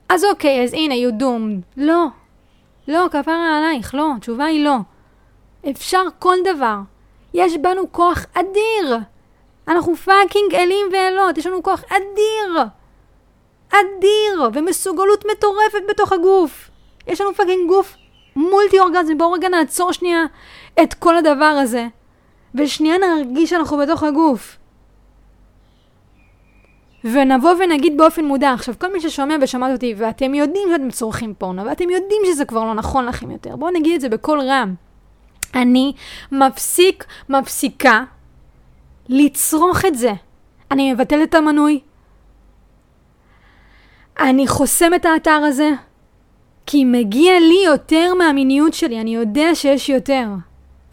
אז 0.08 0.24
אוקיי, 0.24 0.64
אז 0.64 0.72
הנה, 0.72 0.94
you 0.94 1.20
doomed. 1.22 1.62
לא. 1.76 2.06
לא, 2.88 3.06
כפרה 3.10 3.58
עלייך, 3.58 3.94
לא. 3.94 4.12
התשובה 4.16 4.44
היא 4.44 4.64
לא. 4.64 4.76
אפשר 5.70 6.02
כל 6.18 6.36
דבר. 6.44 6.76
יש 7.34 7.56
בנו 7.56 7.92
כוח 7.92 8.26
אדיר. 8.34 8.96
אנחנו 9.68 9.96
fucking 9.96 10.54
אלים 10.54 10.86
ואלות, 10.92 11.38
יש 11.38 11.46
לנו 11.46 11.62
כוח 11.62 11.84
אדיר. 11.88 12.64
אדיר, 13.68 14.50
ומסוגלות 14.52 15.24
מטורפת 15.32 15.82
בתוך 15.88 16.12
הגוף. 16.12 16.70
יש 17.06 17.20
לנו 17.20 17.34
fucking 17.34 17.68
גוף 17.68 17.96
multi 18.36 18.80
orgasm, 18.80 19.18
בואו 19.18 19.32
רגע 19.32 19.48
נעצור 19.48 19.92
שנייה 19.92 20.24
את 20.82 20.94
כל 20.94 21.16
הדבר 21.16 21.44
הזה, 21.44 21.86
ושנייה 22.54 22.96
נרגיש 22.98 23.50
שאנחנו 23.50 23.76
בתוך 23.76 24.02
הגוף. 24.02 24.56
ונבוא 27.04 27.50
ונגיד 27.58 27.96
באופן 27.96 28.24
מודע, 28.24 28.52
עכשיו 28.52 28.74
כל 28.78 28.92
מי 28.92 29.00
ששומע 29.00 29.36
ושמעת 29.40 29.72
אותי, 29.72 29.94
ואתם 29.96 30.34
יודעים 30.34 30.68
שאתם 30.72 30.90
צורכים 30.90 31.34
פורנו, 31.38 31.64
ואתם 31.64 31.90
יודעים 31.90 32.22
שזה 32.26 32.44
כבר 32.44 32.64
לא 32.64 32.74
נכון 32.74 33.06
לכם 33.06 33.30
יותר, 33.30 33.56
בואו 33.56 33.70
נגיד 33.70 33.94
את 33.94 34.00
זה 34.00 34.08
בקול 34.08 34.40
רם. 34.40 34.74
אני 35.54 35.92
מפסיק, 36.32 37.04
מפסיקה 37.28 38.04
לצרוך 39.08 39.84
את 39.84 39.98
זה. 39.98 40.12
אני 40.70 40.92
מבטל 40.92 41.22
את 41.22 41.34
המנוי, 41.34 41.80
אני 44.18 44.48
חוסם 44.48 44.94
את 44.94 45.04
האתר 45.04 45.30
הזה, 45.30 45.70
כי 46.66 46.84
מגיע 46.84 47.40
לי 47.40 47.62
יותר 47.64 48.14
מהמיניות 48.14 48.74
שלי, 48.74 49.00
אני 49.00 49.14
יודע 49.14 49.54
שיש 49.54 49.88
יותר. 49.88 50.26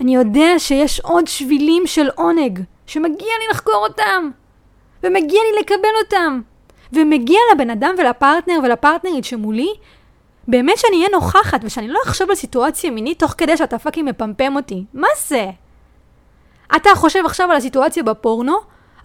אני 0.01 0.15
יודע 0.15 0.50
שיש 0.58 1.00
עוד 1.00 1.27
שבילים 1.27 1.88
של 1.88 2.10
עונג, 2.15 2.60
שמגיע 2.86 3.27
לי 3.39 3.46
לחקור 3.51 3.88
אותם, 3.88 4.30
ומגיע 5.03 5.39
לי 5.51 5.62
לקבל 5.62 5.96
אותם, 6.03 6.41
ומגיע 6.94 7.39
לבן 7.53 7.70
אדם 7.70 7.96
ולפרטנר 7.98 8.60
ולפרטנרית 8.63 9.25
שמולי, 9.25 9.70
באמת 10.48 10.77
שאני 10.77 10.98
אהיה 10.98 11.10
נוכחת, 11.12 11.60
ושאני 11.63 11.88
לא 11.88 12.00
אחשוב 12.05 12.29
על 12.29 12.36
סיטואציה 12.36 12.91
מינית 12.91 13.19
תוך 13.19 13.36
כדי 13.38 13.57
שאתה 13.57 13.79
fucking 13.80 14.10
מפמפם 14.10 14.55
אותי. 14.55 14.86
מה 14.93 15.07
זה? 15.27 15.50
אתה 16.75 16.89
חושב 16.95 17.25
עכשיו 17.25 17.51
על 17.51 17.57
הסיטואציה 17.57 18.03
בפורנו, 18.03 18.55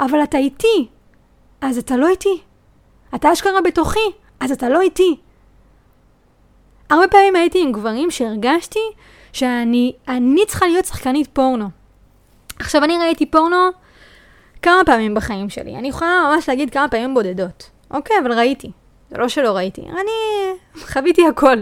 אבל 0.00 0.22
אתה 0.22 0.38
איתי. 0.38 0.88
אז 1.60 1.78
אתה 1.78 1.96
לא 1.96 2.08
איתי. 2.08 2.40
אתה 3.14 3.32
אשכרה 3.32 3.60
בתוכי, 3.60 4.08
אז 4.40 4.50
אתה 4.50 4.68
לא 4.68 4.80
איתי. 4.80 5.16
הרבה 6.90 7.08
פעמים 7.08 7.36
הייתי 7.36 7.62
עם 7.62 7.72
גברים 7.72 8.10
שהרגשתי 8.10 8.80
שאני 9.32 9.92
אני 10.08 10.46
צריכה 10.46 10.66
להיות 10.66 10.84
שחקנית 10.84 11.28
פורנו. 11.32 11.68
עכשיו, 12.58 12.84
אני 12.84 12.98
ראיתי 12.98 13.26
פורנו 13.26 13.56
כמה 14.62 14.80
פעמים 14.86 15.14
בחיים 15.14 15.50
שלי. 15.50 15.76
אני 15.76 15.88
יכולה 15.88 16.30
ממש 16.32 16.48
להגיד 16.48 16.70
כמה 16.70 16.88
פעמים 16.88 17.14
בודדות. 17.14 17.70
אוקיי, 17.90 18.16
אבל 18.22 18.32
ראיתי. 18.32 18.70
זה 19.10 19.18
לא 19.18 19.28
שלא 19.28 19.56
ראיתי. 19.56 19.80
אני 19.80 20.58
חוויתי 20.75 21.26
הכל. 21.26 21.56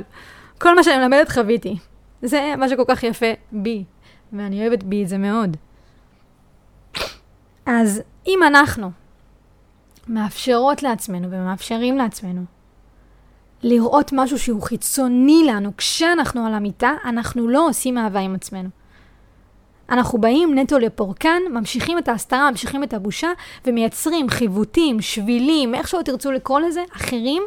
כל 0.59 0.77
מה 0.77 0.83
שאני 0.83 0.99
מלמדת 0.99 1.29
חוויתי. 1.29 1.77
זה 2.23 2.55
מה 2.59 2.69
שכל 2.69 2.85
כך 2.89 3.03
יפה 3.03 3.27
בי. 3.53 3.85
ואני 4.33 4.61
אוהבת 4.61 4.83
בי 4.83 5.03
את 5.03 5.09
זה 5.09 5.19
מאוד. 5.19 5.57
אז 7.67 8.03
אם 8.27 8.39
אנחנו 8.47 8.91
מאפשרות 10.09 10.83
לעצמנו 10.83 11.31
ומאפשרים 11.31 11.99
לעצמנו 11.99 12.45
לראות 13.63 14.11
משהו 14.13 14.39
שהוא 14.39 14.63
חיצוני 14.63 15.45
לנו 15.47 15.77
כשאנחנו 15.77 16.47
על 16.47 16.55
המיטה, 16.55 16.93
אנחנו 17.05 17.49
לא 17.49 17.69
עושים 17.69 17.99
אהבה 17.99 18.21
עם 18.21 18.35
עצמנו. 18.35 18.69
אנחנו 19.91 20.21
באים 20.21 20.59
נטו 20.59 20.79
לפורקן, 20.79 21.43
ממשיכים 21.51 21.99
את 21.99 22.09
ההסתרה, 22.09 22.51
ממשיכים 22.51 22.85
את 22.85 22.95
הבושה, 22.95 23.29
ומייצרים 23.65 24.29
חיווטים, 24.29 25.01
שבילים, 25.01 25.75
איך 25.75 25.89
שלא 25.89 26.03
תרצו 26.03 26.33
לקרוא 26.33 26.61
לזה, 26.61 26.85
אחרים, 26.97 27.43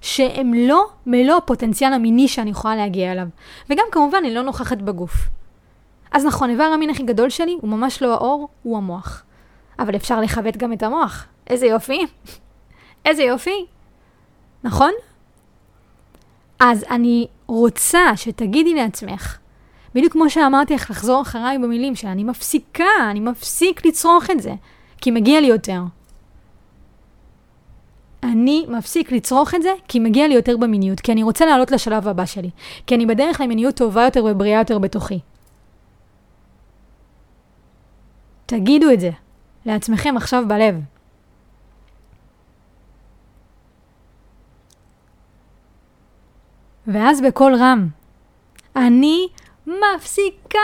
שהם 0.00 0.54
לא 0.54 0.86
מלוא 1.06 1.36
הפוטנציאל 1.36 1.92
המיני 1.92 2.28
שאני 2.28 2.50
יכולה 2.50 2.76
להגיע 2.76 3.12
אליו. 3.12 3.26
וגם 3.70 3.84
כמובן, 3.92 4.18
אני 4.18 4.34
לא 4.34 4.42
נוכחת 4.42 4.78
בגוף. 4.78 5.12
אז 6.12 6.24
נכון, 6.24 6.50
איבר 6.50 6.64
המין 6.64 6.90
הכי 6.90 7.02
גדול 7.02 7.30
שלי 7.30 7.58
הוא 7.60 7.70
ממש 7.70 8.02
לא 8.02 8.14
האור, 8.14 8.48
הוא 8.62 8.76
המוח. 8.76 9.22
אבל 9.78 9.96
אפשר 9.96 10.20
לכבד 10.20 10.56
גם 10.56 10.72
את 10.72 10.82
המוח. 10.82 11.26
איזה 11.46 11.66
יופי. 11.66 12.06
איזה 13.06 13.22
יופי. 13.22 13.66
נכון? 14.64 14.92
אז 16.60 16.84
אני 16.90 17.26
רוצה 17.46 18.16
שתגידי 18.16 18.74
לעצמך, 18.74 19.38
בדיוק 19.96 20.12
כמו 20.12 20.30
שאמרתי 20.30 20.74
לך 20.74 20.90
לחזור 20.90 21.22
אחריי 21.22 21.58
במילים 21.58 21.96
שאני 21.96 22.24
מפסיקה, 22.24 22.84
אני 23.10 23.20
מפסיק 23.20 23.86
לצרוך 23.86 24.30
את 24.30 24.42
זה, 24.42 24.54
כי 25.00 25.10
מגיע 25.10 25.40
לי 25.40 25.46
יותר. 25.46 25.80
אני 28.22 28.66
מפסיק 28.68 29.12
לצרוך 29.12 29.54
את 29.54 29.62
זה 29.62 29.70
כי 29.88 29.98
מגיע 29.98 30.28
לי 30.28 30.34
יותר 30.34 30.56
במיניות, 30.56 31.00
כי 31.00 31.12
אני 31.12 31.22
רוצה 31.22 31.46
לעלות 31.46 31.70
לשלב 31.70 32.08
הבא 32.08 32.26
שלי, 32.26 32.50
כי 32.86 32.94
אני 32.94 33.06
בדרך 33.06 33.40
למיניות 33.40 33.74
טובה 33.74 34.04
יותר 34.04 34.24
ובריאה 34.24 34.58
יותר 34.58 34.78
בתוכי. 34.78 35.20
תגידו 38.46 38.90
את 38.90 39.00
זה 39.00 39.10
לעצמכם 39.66 40.16
עכשיו 40.16 40.44
בלב. 40.48 40.80
ואז 46.86 47.20
בקול 47.20 47.54
רם, 47.54 47.88
אני 48.76 49.28
מפסיקה, 49.66 50.58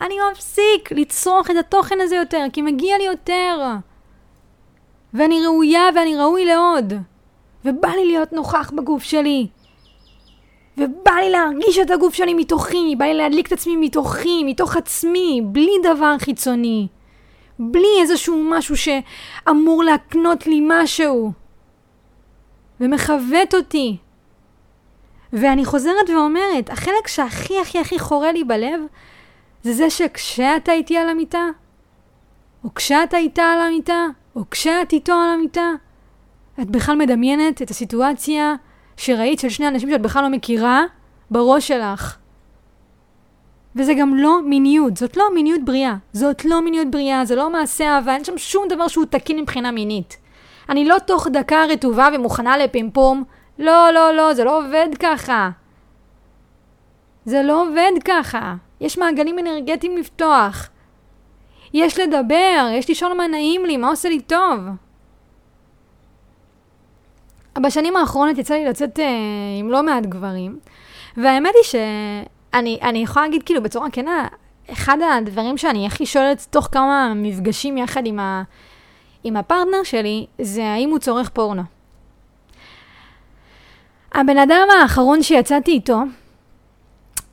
אני 0.00 0.14
מפסיק 0.32 0.92
לצרוך 0.92 1.50
את 1.50 1.56
התוכן 1.56 2.00
הזה 2.00 2.16
יותר, 2.16 2.46
כי 2.52 2.62
מגיע 2.62 2.98
לי 2.98 3.04
יותר. 3.04 3.66
ואני 5.14 5.46
ראויה 5.46 5.82
ואני 5.94 6.16
ראוי 6.16 6.44
לעוד. 6.44 6.92
ובא 7.64 7.88
לי 7.88 8.04
להיות 8.04 8.32
נוכח 8.32 8.70
בגוף 8.76 9.02
שלי. 9.02 9.46
ובא 10.78 11.12
לי 11.12 11.30
להרגיש 11.30 11.78
את 11.78 11.90
הגוף 11.90 12.14
שלי 12.14 12.34
מתוכי, 12.34 12.96
בא 12.98 13.04
לי 13.04 13.14
להדליק 13.14 13.46
את 13.46 13.52
עצמי 13.52 13.76
מתוכי, 13.76 14.44
מתוך 14.44 14.76
עצמי, 14.76 15.40
בלי 15.44 15.72
דבר 15.82 16.18
חיצוני. 16.18 16.88
בלי 17.58 18.00
איזשהו 18.00 18.44
משהו 18.44 18.76
שאמור 18.76 19.84
להקנות 19.84 20.46
לי 20.46 20.60
משהו. 20.62 21.32
ומכוות 22.80 23.54
אותי. 23.54 23.96
ואני 25.34 25.64
חוזרת 25.64 26.10
ואומרת, 26.10 26.70
החלק 26.70 27.06
שהכי 27.06 27.60
הכי 27.60 27.78
הכי 27.78 27.98
חורה 27.98 28.32
לי 28.32 28.44
בלב, 28.44 28.80
זה 29.62 29.72
זה 29.72 29.90
שכשאתה 29.90 30.72
איתי 30.72 30.96
על 30.96 31.08
המיטה, 31.08 31.48
או 32.64 32.74
כשאתה 32.74 33.16
איתה 33.16 33.42
על 33.42 33.60
המיטה, 33.60 34.06
או 34.36 34.50
כשאת 34.50 34.92
איתו 34.92 35.12
על 35.12 35.30
המיטה, 35.34 35.70
את 36.60 36.70
בכלל 36.70 36.96
מדמיינת 36.96 37.62
את 37.62 37.70
הסיטואציה 37.70 38.54
שראית 38.96 39.38
של 39.38 39.48
שני 39.48 39.68
אנשים 39.68 39.90
שאת 39.90 40.02
בכלל 40.02 40.22
לא 40.22 40.28
מכירה, 40.28 40.82
בראש 41.30 41.68
שלך. 41.68 42.16
וזה 43.76 43.94
גם 43.94 44.14
לא 44.14 44.42
מיניות, 44.42 44.96
זאת 44.96 45.16
לא 45.16 45.24
מיניות 45.34 45.64
בריאה. 45.64 45.96
זאת 46.12 46.44
לא 46.44 46.62
מיניות 46.62 46.90
בריאה, 46.90 47.24
זה 47.24 47.36
לא 47.36 47.50
מעשה 47.50 47.84
אהבה, 47.84 48.14
אין 48.14 48.24
שם 48.24 48.38
שום 48.38 48.68
דבר 48.68 48.88
שהוא 48.88 49.04
תקין 49.04 49.40
מבחינה 49.40 49.70
מינית. 49.70 50.16
אני 50.68 50.84
לא 50.84 50.98
תוך 50.98 51.26
דקה 51.32 51.64
רטובה 51.64 52.08
ומוכנה 52.14 52.56
לפימפום. 52.56 53.24
לא, 53.58 53.90
לא, 53.90 54.12
לא, 54.12 54.34
זה 54.34 54.44
לא 54.44 54.58
עובד 54.58 54.88
ככה. 54.98 55.50
זה 57.24 57.42
לא 57.42 57.62
עובד 57.62 57.92
ככה. 58.04 58.54
יש 58.80 58.98
מעגלים 58.98 59.38
אנרגטיים 59.38 59.96
לפתוח. 59.96 60.68
יש 61.74 62.00
לדבר, 62.00 62.68
יש 62.72 62.90
לשאול 62.90 63.12
מה 63.12 63.26
נעים 63.26 63.64
לי, 63.64 63.76
מה 63.76 63.88
עושה 63.88 64.08
לי 64.08 64.20
טוב. 64.20 64.60
בשנים 67.58 67.96
האחרונות 67.96 68.38
יצא 68.38 68.54
לי 68.54 68.64
לצאת 68.64 68.98
אה, 68.98 69.04
עם 69.58 69.70
לא 69.70 69.82
מעט 69.82 70.06
גברים, 70.06 70.58
והאמת 71.16 71.54
היא 71.54 71.64
שאני 72.52 72.98
יכולה 73.02 73.26
להגיד 73.26 73.42
כאילו 73.42 73.62
בצורה 73.62 73.90
כנה, 73.90 74.28
אחד 74.72 74.98
הדברים 75.18 75.58
שאני 75.58 75.86
הכי 75.86 76.06
שואלת 76.06 76.46
תוך 76.50 76.68
כמה 76.72 77.12
מפגשים 77.16 77.78
יחד 77.78 78.06
עם, 78.06 78.18
ה, 78.20 78.42
עם 79.24 79.36
הפרטנר 79.36 79.82
שלי, 79.84 80.26
זה 80.40 80.64
האם 80.64 80.90
הוא 80.90 80.98
צורך 80.98 81.28
פורנו. 81.28 81.62
הבן 84.14 84.38
אדם 84.38 84.68
האחרון 84.82 85.22
שיצאתי 85.22 85.70
איתו, 85.70 86.02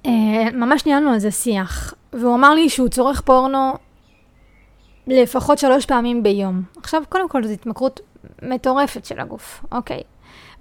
אה, 0.05 0.11
ממש 0.53 0.85
ניהלנו 0.85 1.09
על 1.09 1.19
זה 1.19 1.31
שיח, 1.31 1.93
והוא 2.13 2.35
אמר 2.35 2.53
לי 2.53 2.69
שהוא 2.69 2.89
צורך 2.89 3.21
פורנו 3.21 3.73
לפחות 5.07 5.57
שלוש 5.57 5.85
פעמים 5.85 6.23
ביום. 6.23 6.61
עכשיו, 6.77 7.03
קודם 7.09 7.29
כל, 7.29 7.43
זו 7.43 7.53
התמכרות 7.53 7.99
מטורפת 8.41 9.05
של 9.05 9.19
הגוף, 9.19 9.65
אוקיי. 9.71 10.01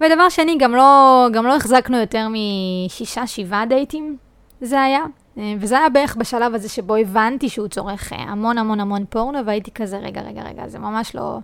ודבר 0.01 0.29
שני, 0.29 0.57
גם 0.57 0.75
לא, 0.75 1.27
גם 1.33 1.45
לא 1.45 1.55
החזקנו 1.55 1.97
יותר 1.97 2.27
משישה, 2.29 3.27
שבעה 3.27 3.65
דייטים, 3.65 4.17
זה 4.61 4.81
היה. 4.81 5.03
אה, 5.37 5.53
וזה 5.59 5.77
היה 5.77 5.89
בערך 5.89 6.15
בשלב 6.15 6.55
הזה 6.55 6.69
שבו 6.69 6.95
הבנתי 6.95 7.49
שהוא 7.49 7.67
צורך 7.67 8.13
אה, 8.13 8.17
המון 8.17 8.57
המון 8.57 8.79
המון 8.79 9.05
פורנו, 9.09 9.45
והייתי 9.45 9.71
כזה, 9.71 9.97
רגע, 9.97 10.21
רגע, 10.21 10.41
רגע, 10.41 10.67
זה 10.67 10.79
ממש 10.79 11.15
לא, 11.15 11.39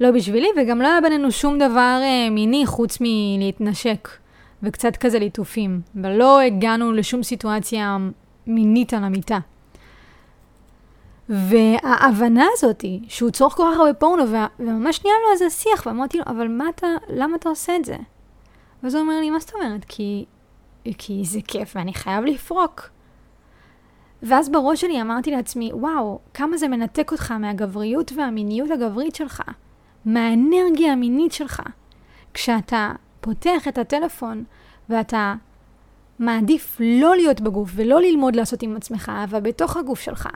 לא 0.00 0.10
בשבילי, 0.10 0.48
וגם 0.56 0.80
לא 0.80 0.86
היה 0.86 1.00
בינינו 1.00 1.32
שום 1.32 1.58
דבר 1.58 1.98
אה, 2.02 2.30
מיני 2.30 2.66
חוץ 2.66 2.98
מלהתנשק 3.00 4.08
וקצת 4.62 4.96
כזה 4.96 5.18
ליטופים, 5.18 5.80
ולא 5.94 6.40
הגענו 6.40 6.92
לשום 6.92 7.22
סיטואציה 7.22 7.96
מינית 8.46 8.94
על 8.94 9.04
המיטה. 9.04 9.38
וההבנה 11.28 12.46
הזאת 12.52 12.84
שהוא 13.08 13.30
צורך 13.30 13.54
כל 13.54 13.62
כך 13.72 13.78
הרבה 13.78 13.94
פורנו, 13.94 14.22
וממש 14.58 15.04
ניהלנו 15.04 15.26
על 15.30 15.36
זה 15.36 15.50
שיח, 15.50 15.86
ואמרתי 15.86 16.18
לו, 16.18 16.24
אבל 16.26 16.48
מה 16.48 16.68
אתה, 16.68 16.86
למה 17.08 17.36
אתה 17.36 17.48
עושה 17.48 17.76
את 17.76 17.84
זה? 17.84 17.96
ואז 18.82 18.94
הוא 18.94 19.02
אומר 19.02 19.20
לי, 19.20 19.30
מה 19.30 19.38
זאת 19.38 19.54
אומרת? 19.54 19.84
כי, 19.88 20.24
כי 20.98 21.20
זה 21.24 21.40
כיף 21.46 21.72
ואני 21.76 21.94
חייב 21.94 22.24
לפרוק. 22.24 22.88
ואז 24.22 24.48
בראש 24.48 24.80
שלי 24.80 25.00
אמרתי 25.00 25.30
לעצמי, 25.30 25.70
וואו, 25.72 26.18
כמה 26.34 26.56
זה 26.56 26.68
מנתק 26.68 27.12
אותך 27.12 27.32
מהגבריות 27.32 28.12
והמיניות 28.16 28.70
הגברית 28.70 29.14
שלך, 29.14 29.42
מהאנרגיה 30.06 30.92
המינית 30.92 31.32
שלך. 31.32 31.62
כשאתה 32.34 32.92
פותח 33.20 33.68
את 33.68 33.78
הטלפון 33.78 34.44
ואתה 34.88 35.34
מעדיף 36.18 36.76
לא 36.80 37.16
להיות 37.16 37.40
בגוף 37.40 37.70
ולא 37.74 38.00
ללמוד 38.00 38.36
לעשות 38.36 38.62
עם 38.62 38.76
עצמך 38.76 39.12
אבל 39.24 39.40
בתוך 39.40 39.76
הגוף 39.76 40.00
שלך. 40.00 40.28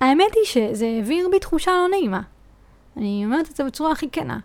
האמת 0.00 0.34
היא 0.34 0.44
שזה 0.44 0.86
העביר 0.86 1.28
בי 1.30 1.38
תחושה 1.38 1.70
לא 1.70 1.88
נעימה. 1.90 2.20
אני 2.96 3.22
אומרת 3.24 3.50
את 3.50 3.56
זה 3.56 3.64
בצורה 3.64 3.92
הכי 3.92 4.10
כנה. 4.10 4.38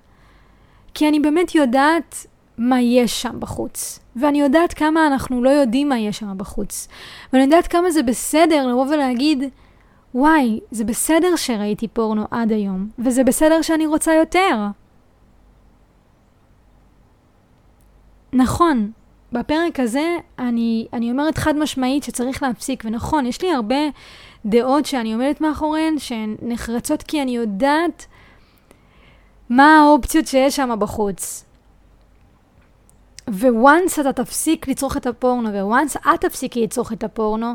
כי 0.93 1.09
אני 1.09 1.19
באמת 1.19 1.55
יודעת 1.55 2.25
מה 2.57 2.81
יש 2.81 3.21
שם 3.21 3.39
בחוץ. 3.39 3.99
ואני 4.15 4.41
יודעת 4.41 4.73
כמה 4.73 5.07
אנחנו 5.07 5.43
לא 5.43 5.49
יודעים 5.49 5.89
מה 5.89 5.99
יש 5.99 6.19
שם 6.19 6.37
בחוץ. 6.37 6.87
ואני 7.33 7.43
יודעת 7.43 7.67
כמה 7.67 7.91
זה 7.91 8.03
בסדר 8.03 8.67
לבוא 8.67 8.85
ולהגיד, 8.85 9.43
וואי, 10.15 10.59
זה 10.71 10.83
בסדר 10.83 11.35
שראיתי 11.35 11.87
פורנו 11.87 12.25
עד 12.31 12.51
היום, 12.51 12.89
וזה 12.99 13.23
בסדר 13.23 13.61
שאני 13.61 13.85
רוצה 13.85 14.13
יותר. 14.13 14.57
נכון, 18.33 18.91
בפרק 19.31 19.79
הזה 19.79 20.17
אני, 20.39 20.87
אני 20.93 21.11
אומרת 21.11 21.37
חד 21.37 21.55
משמעית 21.55 22.03
שצריך 22.03 22.43
להפסיק, 22.43 22.83
ונכון, 22.85 23.25
יש 23.25 23.41
לי 23.41 23.53
הרבה 23.53 23.75
דעות 24.45 24.85
שאני 24.85 25.13
עומדת 25.13 25.41
מאחוריהן, 25.41 25.99
שהן 25.99 26.35
נחרצות 26.41 27.03
כי 27.03 27.21
אני 27.21 27.35
יודעת 27.35 28.05
מה 29.49 29.79
האופציות 29.79 30.27
שיש 30.27 30.55
שם 30.55 30.79
בחוץ. 30.79 31.45
וואנס 33.27 33.99
אתה 33.99 34.13
תפסיק 34.13 34.67
לצרוך 34.67 34.97
את 34.97 35.07
הפורנו, 35.07 35.49
וואנס 35.49 35.97
את 35.97 36.21
תפסיקי 36.21 36.63
לצרוך 36.63 36.93
את 36.93 37.03
הפורנו, 37.03 37.53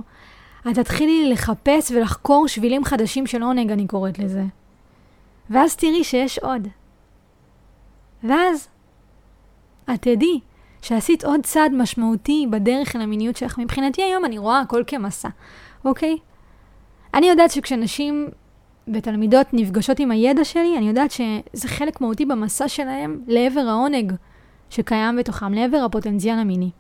את 0.71 0.75
תתחילי 0.75 1.31
לחפש 1.31 1.91
ולחקור 1.91 2.49
שבילים 2.49 2.85
חדשים 2.85 3.27
של 3.27 3.43
עונג, 3.43 3.71
אני 3.71 3.87
קוראת 3.87 4.19
לזה. 4.19 4.45
ואז 5.51 5.77
תראי 5.77 6.05
שיש 6.05 6.39
עוד. 6.39 6.69
ואז 8.25 8.69
את 9.95 10.03
תדעי 10.03 10.41
שעשית 10.83 11.25
עוד 11.25 11.41
צעד 11.43 11.73
משמעותי 11.73 12.47
בדרך 12.51 12.97
אל 12.97 13.01
המיניות 13.01 13.37
שלך. 13.37 13.59
מבחינתי 13.59 14.03
היום 14.03 14.25
אני 14.25 14.39
רואה 14.39 14.61
הכל 14.61 14.83
כמסע, 14.87 15.29
אוקיי? 15.85 16.17
אני 17.15 17.27
יודעת 17.29 17.51
שכשנשים 17.51 18.29
ותלמידות 18.95 19.47
נפגשות 19.53 19.99
עם 19.99 20.11
הידע 20.11 20.45
שלי, 20.45 20.79
אני 20.79 20.89
יודעת 20.89 21.11
שזה 21.11 21.69
חלק 21.69 22.01
מהותי 22.01 22.25
במסע 22.25 22.69
שלהם 22.69 23.21
לעבר 23.27 23.61
העונג 23.61 24.13
שקיים 24.71 25.17
בתוכם, 25.17 25.55
לעבר 25.55 25.77
הפוטנציאל 25.79 26.39
המיני. 26.39 26.71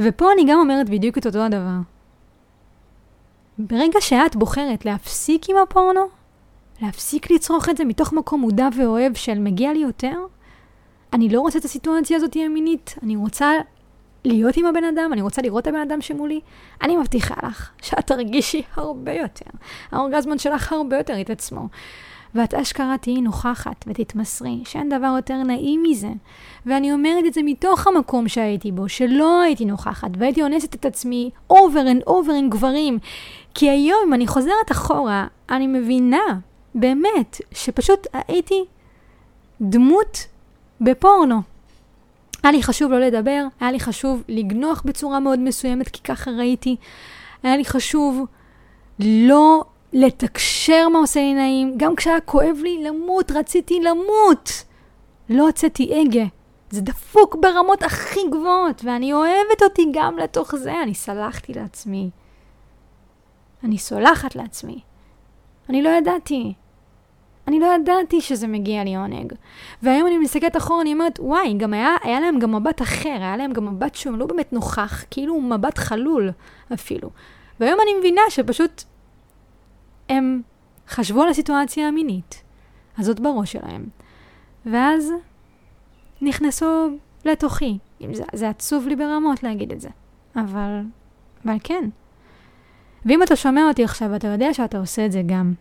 ופה 0.00 0.32
אני 0.32 0.44
גם 0.48 0.58
אומרת 0.58 0.88
בדיוק 0.88 1.18
את 1.18 1.26
אותו 1.26 1.38
הדבר. 1.38 1.76
ברגע 3.66 4.00
שאת 4.00 4.36
בוחרת 4.36 4.84
להפסיק 4.84 5.50
עם 5.50 5.56
הפורנו, 5.56 6.00
להפסיק 6.82 7.30
לצרוך 7.30 7.68
את 7.68 7.76
זה 7.76 7.84
מתוך 7.84 8.12
מקום 8.12 8.40
מודע 8.40 8.68
ואוהב 8.76 9.14
של 9.14 9.38
מגיע 9.38 9.72
לי 9.72 9.78
יותר, 9.78 10.14
אני 11.12 11.28
לא 11.28 11.40
רוצה 11.40 11.58
את 11.58 11.64
הסיטואציה 11.64 12.16
הזאת 12.16 12.36
המינית, 12.36 12.94
אני 13.02 13.16
רוצה 13.16 13.52
להיות 14.24 14.56
עם 14.56 14.66
הבן 14.66 14.84
אדם, 14.84 15.10
אני 15.12 15.22
רוצה 15.22 15.42
לראות 15.42 15.62
את 15.62 15.66
הבן 15.66 15.80
אדם 15.80 16.00
שמולי, 16.00 16.40
אני 16.82 16.96
מבטיחה 16.96 17.34
לך 17.42 17.70
שאת 17.82 18.06
תרגישי 18.06 18.62
הרבה 18.76 19.12
יותר. 19.12 19.50
האורגזמון 19.92 20.38
שלך 20.38 20.72
הרבה 20.72 20.96
יותר 20.96 21.16
יתעצמו. 21.16 21.68
ואת 22.34 22.54
אשכרה 22.54 22.98
תהיי 22.98 23.20
נוכחת 23.20 23.84
ותתמסרי, 23.86 24.62
שאין 24.64 24.88
דבר 24.88 25.12
יותר 25.16 25.42
נעים 25.42 25.82
מזה. 25.82 26.10
ואני 26.66 26.92
אומרת 26.92 27.24
את 27.26 27.34
זה 27.34 27.40
מתוך 27.44 27.86
המקום 27.86 28.28
שהייתי 28.28 28.72
בו, 28.72 28.88
שלא 28.88 29.40
הייתי 29.40 29.64
נוכחת, 29.64 30.10
והייתי 30.18 30.42
אונסת 30.42 30.74
את 30.74 30.86
עצמי 30.86 31.30
over 31.52 31.54
and 31.94 32.08
over 32.08 32.32
עם 32.38 32.50
גברים. 32.50 32.98
כי 33.54 33.70
היום, 33.70 34.00
אם 34.06 34.14
אני 34.14 34.26
חוזרת 34.26 34.72
אחורה, 34.72 35.26
אני 35.50 35.66
מבינה, 35.66 36.38
באמת, 36.74 37.40
שפשוט 37.52 38.06
הייתי 38.28 38.64
דמות 39.60 40.26
בפורנו. 40.80 41.42
היה 42.42 42.52
לי 42.52 42.62
חשוב 42.62 42.92
לא 42.92 43.00
לדבר, 43.00 43.44
היה 43.60 43.72
לי 43.72 43.80
חשוב 43.80 44.22
לגנוח 44.28 44.82
בצורה 44.84 45.20
מאוד 45.20 45.38
מסוימת, 45.38 45.88
כי 45.88 46.02
ככה 46.02 46.30
ראיתי. 46.30 46.76
היה 47.42 47.56
לי 47.56 47.64
חשוב 47.64 48.26
לא 48.98 49.64
לתקשר 49.92 50.88
מה 50.88 50.98
עושה 50.98 51.20
לי 51.20 51.34
נעים. 51.34 51.74
גם 51.76 51.96
כשהיה 51.96 52.20
כואב 52.20 52.56
לי 52.62 52.84
למות, 52.84 53.30
רציתי 53.30 53.80
למות. 53.80 54.64
לא 55.28 55.46
הוצאתי 55.46 56.00
הגה. 56.00 56.24
זה 56.70 56.80
דפוק 56.80 57.36
ברמות 57.40 57.82
הכי 57.82 58.20
גבוהות, 58.30 58.82
ואני 58.84 59.12
אוהבת 59.12 59.62
אותי 59.62 59.86
גם 59.92 60.18
לתוך 60.18 60.56
זה. 60.56 60.82
אני 60.82 60.94
סלחתי 60.94 61.54
לעצמי. 61.54 62.10
אני 63.64 63.78
סולחת 63.78 64.34
לעצמי. 64.36 64.80
אני 65.68 65.82
לא 65.82 65.88
ידעתי. 65.88 66.54
אני 67.48 67.60
לא 67.60 67.66
ידעתי 67.80 68.20
שזה 68.20 68.46
מגיע 68.46 68.84
לי 68.84 68.96
עונג. 68.96 69.32
והיום 69.82 70.06
אני 70.06 70.18
מסתכלת 70.18 70.56
אחורה, 70.56 70.82
אני 70.82 70.92
אומרת, 70.92 71.20
וואי, 71.20 71.54
גם 71.54 71.74
היה, 71.74 71.96
היה 72.02 72.20
להם 72.20 72.38
גם 72.38 72.54
מבט 72.54 72.82
אחר, 72.82 73.16
היה 73.20 73.36
להם 73.36 73.52
גם 73.52 73.66
מבט 73.66 73.94
שהוא 73.94 74.18
לא 74.18 74.26
באמת 74.26 74.52
נוכח, 74.52 75.04
כאילו 75.10 75.40
מבט 75.40 75.78
חלול 75.78 76.30
אפילו. 76.74 77.10
והיום 77.60 77.78
אני 77.82 77.98
מבינה 77.98 78.22
שפשוט 78.28 78.82
הם 80.08 80.42
חשבו 80.88 81.22
על 81.22 81.28
הסיטואציה 81.28 81.88
המינית 81.88 82.42
הזאת 82.98 83.20
בראש 83.20 83.52
שלהם. 83.52 83.86
ואז 84.66 85.12
נכנסו 86.22 86.88
לתוכי. 87.24 87.78
זה, 88.12 88.24
זה 88.32 88.48
עצוב 88.48 88.88
לי 88.88 88.96
ברמות 88.96 89.42
להגיד 89.42 89.72
את 89.72 89.80
זה, 89.80 89.88
אבל, 90.36 90.80
אבל 91.44 91.56
כן. 91.64 91.88
ואם 93.04 93.22
אתה 93.22 93.36
שומע 93.36 93.68
אותי 93.68 93.84
עכשיו, 93.84 94.16
אתה 94.16 94.28
יודע 94.28 94.54
שאתה 94.54 94.78
עושה 94.78 95.06
את 95.06 95.12
זה 95.12 95.22
גם. 95.26 95.52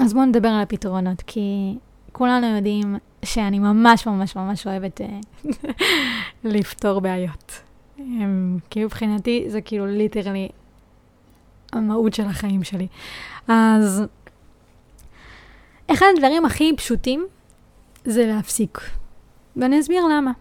אז 0.00 0.12
בואו 0.12 0.24
נדבר 0.24 0.48
על 0.48 0.62
הפתרונות, 0.62 1.22
כי 1.26 1.74
כולנו 2.12 2.46
יודעים 2.46 2.96
שאני 3.24 3.58
ממש 3.58 4.06
ממש 4.06 4.36
ממש 4.36 4.66
אוהבת 4.66 5.00
אה, 5.00 5.20
לפתור 6.44 7.00
בעיות. 7.00 7.60
כי 8.70 8.84
מבחינתי 8.84 9.44
זה 9.48 9.60
כאילו 9.60 9.86
ליטרלי 9.86 10.48
המהות 11.72 12.14
של 12.14 12.26
החיים 12.26 12.64
שלי. 12.64 12.86
אז 13.48 14.02
אחד 15.86 16.06
הדברים 16.16 16.44
הכי 16.44 16.72
פשוטים 16.76 17.26
זה 18.04 18.26
להפסיק. 18.26 18.80
ואני 19.56 19.80
אסביר 19.80 20.04
למה. 20.04 20.32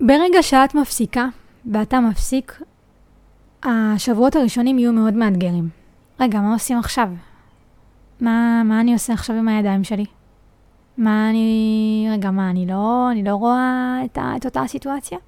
ברגע 0.00 0.42
שאת 0.42 0.74
מפסיקה 0.74 1.26
ואתה 1.72 2.00
מפסיק, 2.00 2.62
השבועות 3.62 4.36
הראשונים 4.36 4.78
יהיו 4.78 4.92
מאוד 4.92 5.14
מאתגרים. 5.14 5.68
רגע, 6.20 6.40
מה 6.40 6.52
עושים 6.52 6.78
עכשיו? 6.78 7.08
מה, 8.20 8.62
מה 8.64 8.80
אני 8.80 8.92
עושה 8.92 9.12
עכשיו 9.12 9.36
עם 9.36 9.48
הידיים 9.48 9.84
שלי? 9.84 10.04
מה 10.98 11.30
אני... 11.30 12.08
רגע, 12.12 12.30
מה, 12.30 12.50
אני 12.50 12.66
לא, 12.66 13.08
אני 13.12 13.24
לא 13.24 13.34
רואה 13.34 14.00
את, 14.04 14.18
ה, 14.18 14.32
את 14.36 14.44
אותה 14.44 14.62
סיטואציה? 14.66 15.18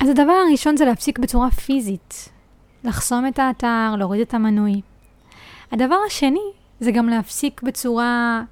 אז 0.00 0.08
הדבר 0.08 0.32
הראשון 0.48 0.76
זה 0.76 0.84
להפסיק 0.84 1.18
בצורה 1.18 1.50
פיזית. 1.50 2.28
לחסום 2.84 3.26
את 3.26 3.38
האתר, 3.38 3.94
להוריד 3.98 4.20
את 4.20 4.34
המנוי. 4.34 4.80
הדבר 5.72 5.96
השני 6.06 6.52
זה 6.80 6.92
גם 6.92 7.08
להפסיק 7.08 7.62
בצורה 7.62 8.42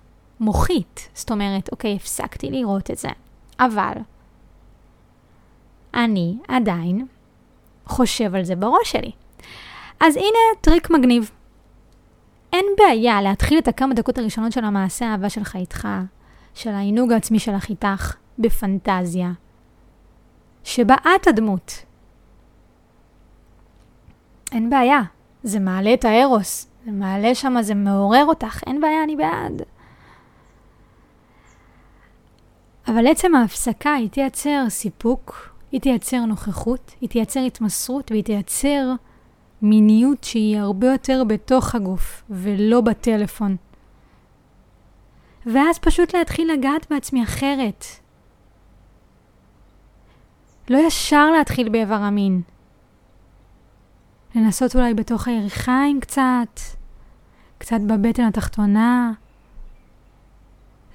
מוחית. 0.41 1.09
זאת 1.15 1.31
אומרת, 1.31 1.69
אוקיי, 1.73 1.97
הפסקתי 1.97 2.51
לראות 2.51 2.91
את 2.91 2.99
זה, 2.99 3.09
אבל 3.61 3.93
אני 5.95 6.37
עדיין 6.49 7.07
חושב 7.93 8.35
על 8.35 8.45
זה 8.45 8.57
בראש 8.57 8.93
שלי. 8.93 9.11
אז 10.01 10.17
הנה 10.17 10.61
טריק 10.61 10.91
מגניב. 10.91 11.31
אין 12.53 12.65
בעיה 12.79 13.23
להתחיל 13.23 13.59
את 13.59 13.69
הכמה 13.69 13.95
דקות 13.95 14.19
הראשונות 14.19 14.53
של 14.53 14.65
המעשה 14.65 15.07
האהבה 15.07 15.29
שלך 15.29 15.57
איתך, 15.57 15.89
של 16.55 16.71
העינוג 16.71 17.13
העצמי 17.13 17.39
שלך 17.39 17.69
איתך, 17.69 18.17
בפנטזיה, 18.39 19.33
שבה 20.65 20.95
את 20.95 21.27
הדמות. 21.27 21.85
אין 24.53 24.71
בעיה, 24.71 25.01
זה 25.43 25.61
מעלה 25.61 25.95
את 25.95 26.05
הארוס, 26.05 26.69
זה 26.85 26.91
מעלה 26.91 27.35
שם, 27.35 27.57
זה 27.61 27.75
מעורר 27.75 28.25
אותך, 28.25 28.61
אין 28.67 28.81
בעיה, 28.81 29.05
אני 29.05 29.17
בעד. 29.17 29.63
אבל 32.89 33.07
עצם 33.07 33.35
ההפסקה 33.35 33.93
היא 33.93 34.11
תייצר 34.11 34.65
סיפוק, 34.69 35.52
היא 35.73 35.81
תייצר 35.81 36.25
נוכחות, 36.25 36.95
היא 37.01 37.09
תייצר 37.09 37.41
התמסרות 37.41 38.11
והיא 38.11 38.25
תייצר 38.25 38.93
מיניות 39.63 40.25
שהיא 40.25 40.59
הרבה 40.59 40.93
יותר 40.93 41.23
בתוך 41.27 41.75
הגוף 41.75 42.23
ולא 42.31 42.81
בטלפון. 42.81 43.57
ואז 45.47 45.79
פשוט 45.79 46.15
להתחיל 46.15 46.53
לגעת 46.53 46.87
בעצמי 46.91 47.23
אחרת. 47.23 47.85
לא 50.71 50.79
ישר 50.79 51.31
להתחיל 51.31 51.69
באיבר 51.69 51.95
המין. 51.95 52.43
לנסות 54.35 54.77
אולי 54.77 54.95
בתוך 54.95 55.29
הירכיים 55.29 56.01
קצת, 56.01 56.61
קצת 57.59 57.81
בבטן 57.87 58.23
התחתונה, 58.23 59.13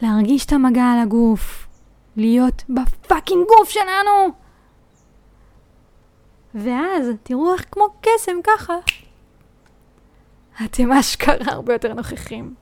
להרגיש 0.01 0.45
את 0.45 0.51
המגע 0.53 0.83
על 0.83 0.99
הגוף, 0.99 1.67
להיות 2.15 2.63
בפאקינג 2.69 3.45
גוף 3.47 3.69
שלנו. 3.69 4.46
ואז 6.55 7.07
תראו 7.23 7.53
איך 7.53 7.65
כמו 7.71 7.83
קסם 8.01 8.37
ככה. 8.43 8.73
אתם 10.65 10.91
אשכרה 10.91 11.53
הרבה 11.53 11.73
יותר 11.73 11.93
נוכחים. 11.93 12.53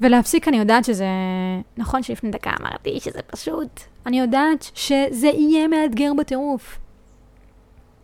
ולהפסיק, 0.00 0.48
אני 0.48 0.56
יודעת 0.56 0.84
שזה... 0.84 1.06
נכון 1.76 2.02
שלפני 2.02 2.30
דקה 2.30 2.50
אמרתי 2.60 3.00
שזה 3.00 3.22
פשוט. 3.22 3.80
אני 4.06 4.20
יודעת 4.20 4.70
שזה 4.74 5.26
יהיה 5.26 5.68
מאתגר 5.68 6.12
בטירוף. 6.18 6.78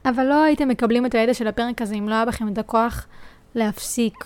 אבל 0.04 0.24
לא 0.24 0.42
הייתם 0.42 0.68
מקבלים 0.68 1.06
את 1.06 1.14
הידע 1.14 1.34
של 1.34 1.46
הפרק 1.46 1.82
הזה 1.82 1.94
אם 1.94 2.08
לא 2.08 2.14
היה 2.14 2.24
בכם 2.24 2.48
את 2.48 2.58
הכוח 2.58 3.06
להפסיק. 3.54 4.24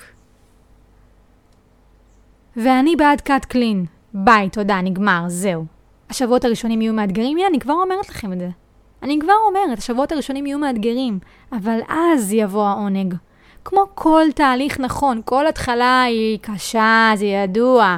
ואני 2.56 2.96
בעד 2.96 3.20
קאט 3.20 3.44
קלין. 3.44 3.86
ביי, 4.14 4.50
תודה, 4.50 4.80
נגמר, 4.80 5.24
זהו. 5.28 5.66
השבועות 6.12 6.44
הראשונים 6.44 6.82
יהיו 6.82 6.92
מאתגרים? 6.92 7.38
הנה, 7.38 7.46
אני 7.46 7.60
כבר 7.60 7.74
אומרת 7.74 8.08
לכם 8.08 8.32
את 8.32 8.38
זה. 8.38 8.48
אני 9.02 9.18
כבר 9.20 9.32
אומרת, 9.48 9.78
השבועות 9.78 10.12
הראשונים 10.12 10.46
יהיו 10.46 10.58
מאתגרים, 10.58 11.18
אבל 11.52 11.80
אז 11.88 12.32
יבוא 12.32 12.66
העונג. 12.66 13.14
כמו 13.64 13.86
כל 13.94 14.22
תהליך 14.34 14.80
נכון, 14.80 15.20
כל 15.24 15.46
התחלה 15.46 16.02
היא 16.02 16.38
קשה, 16.42 17.12
זה 17.14 17.24
ידוע, 17.24 17.96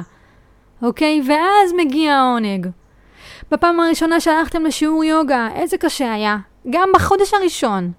אוקיי? 0.81 1.21
ואז 1.27 1.73
מגיע 1.77 2.13
העונג. 2.13 2.67
בפעם 3.51 3.79
הראשונה 3.79 4.19
שהלכתם 4.19 4.65
לשיעור 4.65 5.03
יוגה, 5.03 5.49
איזה 5.55 5.77
קשה 5.77 6.13
היה? 6.13 6.37
גם 6.69 6.89
בחודש 6.95 7.33
הראשון. 7.33 7.91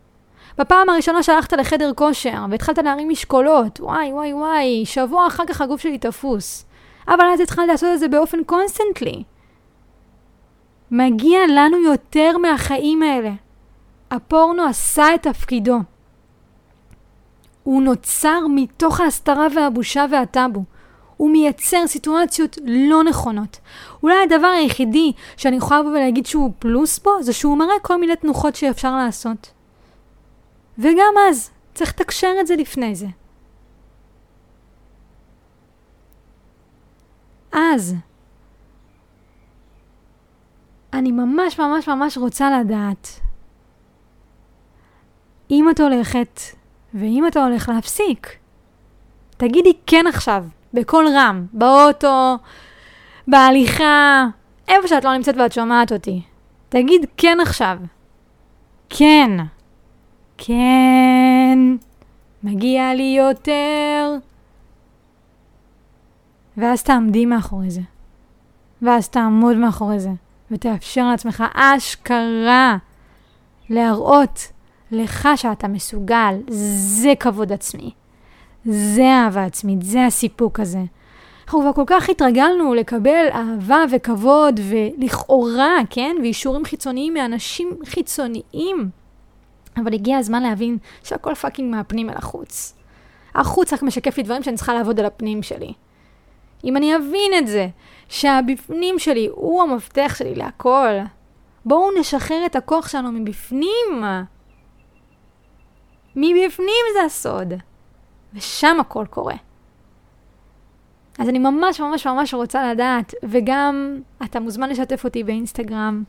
בפעם 0.59 0.89
הראשונה 0.89 1.23
שהלכת 1.23 1.53
לחדר 1.53 1.93
כושר 1.95 2.45
והתחלת 2.51 2.79
להרים 2.79 3.09
משקולות, 3.09 3.81
וואי 3.81 4.13
וואי 4.13 4.33
וואי, 4.33 4.83
שבוע 4.87 5.27
אחר 5.27 5.45
כך 5.47 5.61
הגוף 5.61 5.81
שלי 5.81 5.99
תפוס. 5.99 6.67
אבל 7.09 7.25
אז 7.35 7.41
התחלת 7.41 7.69
לעשות 7.69 7.89
את 7.95 7.99
זה 7.99 8.09
באופן 8.09 8.45
constantly. 8.45 9.23
מגיע 10.91 11.39
לנו 11.49 11.77
יותר 11.77 12.39
מהחיים 12.39 13.03
האלה. 13.03 13.33
הפורנו 14.11 14.63
עשה 14.63 15.15
את 15.15 15.23
תפקידו. 15.23 15.79
הוא 17.63 17.83
נוצר 17.83 18.39
מתוך 18.55 19.01
ההסתרה 19.01 19.47
והבושה 19.55 20.05
והטאבו. 20.11 20.65
הוא 21.17 21.31
מייצר 21.31 21.87
סיטואציות 21.87 22.59
לא 22.65 23.05
נכונות. 23.05 23.59
אולי 24.03 24.15
הדבר 24.23 24.47
היחידי 24.47 25.13
שאני 25.37 25.57
יכולה 25.57 25.81
לבוא 25.81 25.91
ולהגיד 25.91 26.27
שהוא 26.27 26.53
פלוס 26.59 26.99
בו, 26.99 27.23
זה 27.23 27.33
שהוא 27.33 27.59
מראה 27.59 27.81
כל 27.83 28.01
מיני 28.01 28.17
תנוחות 28.17 28.57
שאפשר 28.57 28.97
לעשות. 28.97 29.51
וגם 30.79 31.15
אז, 31.31 31.51
צריך 31.75 31.91
לתקשר 31.91 32.33
את 32.41 32.47
זה 32.47 32.57
לפני 32.57 32.95
זה. 32.95 33.07
אז, 37.53 37.95
אני 40.97 41.13
ממש 41.13 41.61
ממש 41.61 41.89
ממש 41.89 42.19
רוצה 42.19 42.61
לדעת 42.61 43.09
אם 45.51 45.71
את 45.71 45.81
הולכת 45.81 46.41
ואם 46.95 47.27
אתה 47.27 47.45
הולך 47.45 47.69
להפסיק. 47.69 48.37
תגידי 49.37 49.73
כן 49.87 50.05
עכשיו, 50.09 50.45
בקול 50.75 51.07
רם, 51.09 51.47
באוטו, 51.53 52.37
בהליכה, 53.29 54.27
איפה 54.69 54.89
שאת 54.89 55.05
לא 55.05 55.17
נמצאת 55.17 55.37
ואת 55.37 55.53
שומעת 55.53 55.93
אותי. 55.93 56.23
תגיד 56.69 57.07
כן 57.17 57.39
עכשיו. 57.43 57.79
כן. 58.89 59.31
כן. 60.39 61.59
מגיע 62.43 62.95
לי 62.95 63.17
יותר. 63.19 64.15
ואז 66.57 66.83
תעמדי 66.83 67.27
מאחורי 67.27 67.71
זה. 67.71 67.81
ואז 68.83 69.09
תעמוד 69.09 69.57
מאחורי 69.57 70.01
זה. 70.01 70.11
ותאפשר 70.51 71.09
לעצמך 71.11 71.45
אשכרה 71.55 72.77
להראות 73.71 74.53
לך 74.93 75.29
שאתה 75.37 75.69
מסוגל. 75.69 76.35
זה 76.49 77.13
כבוד 77.21 77.53
עצמי. 77.53 77.91
זה 78.65 79.05
אהבה 79.05 79.45
עצמית, 79.45 79.83
זה 79.83 80.07
הסיפוק 80.07 80.61
הזה. 80.61 80.83
אנחנו 81.45 81.61
כבר 81.61 81.73
כל 81.73 81.85
כך 81.87 82.09
התרגלנו 82.09 82.75
לקבל 82.75 83.27
אהבה 83.33 83.85
וכבוד 83.91 84.61
ולכאורה, 84.69 85.77
כן? 85.91 86.17
ואישורים 86.23 86.65
חיצוניים 86.65 87.15
מאנשים 87.15 87.71
חיצוניים. 87.85 88.91
אבל 89.77 89.95
הגיע 89.95 90.19
הזמן 90.19 90.43
להבין 90.43 90.79
שהכל 91.05 91.35
פאקינג 91.35 91.75
מהפנים 91.75 92.11
אל 92.11 92.17
החוץ. 92.17 92.75
החוץ 93.35 93.73
רק 93.73 93.83
משקף 93.83 94.17
לי 94.17 94.23
דברים 94.23 94.43
שאני 94.43 94.57
צריכה 94.57 94.75
לעבוד 94.75 95.01
על 95.01 95.07
הפנים 95.07 95.43
שלי. 95.43 95.73
אם 96.65 96.77
אני 96.77 96.97
אבין 96.97 97.33
את 97.39 97.47
זה, 97.47 97.69
שהבפנים 98.09 98.99
שלי 98.99 99.29
הוא 99.33 99.63
המפתח 99.63 100.15
שלי 100.19 100.35
להכל, 100.35 100.95
בואו 101.65 102.01
נשחרר 102.01 102.47
את 102.47 102.57
הכוח 102.57 102.89
שלנו 102.89 103.13
מבפנים. 103.13 104.05
מבפנים 106.17 106.85
זה 106.95 107.05
הסוד. 107.07 107.55
ושם 108.35 108.81
הכל 108.81 109.05
קורה. 109.11 109.35
אז 111.19 111.29
אני 111.29 111.39
ממש 111.39 111.81
ממש 111.81 112.07
ממש 112.07 112.35
רוצה 112.35 112.73
לדעת, 112.73 113.15
וגם 113.23 114.01
אתה 114.25 114.41
מוזמן 114.41 114.69
לשתף 114.69 115.05
אותי 115.05 115.25
באינסטגרם, 115.25 116.03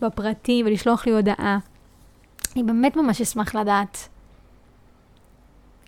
בפרטי, 0.00 0.62
ולשלוח 0.66 1.06
לי 1.06 1.12
הודעה. 1.12 1.58
אני 2.54 2.62
באמת 2.62 2.96
ממש 2.96 3.20
אשמח 3.20 3.54
לדעת. 3.54 4.08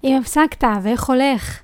אם 0.05 0.19
הפסקת, 0.21 0.65
ואיך 0.83 1.05
הולך, 1.05 1.61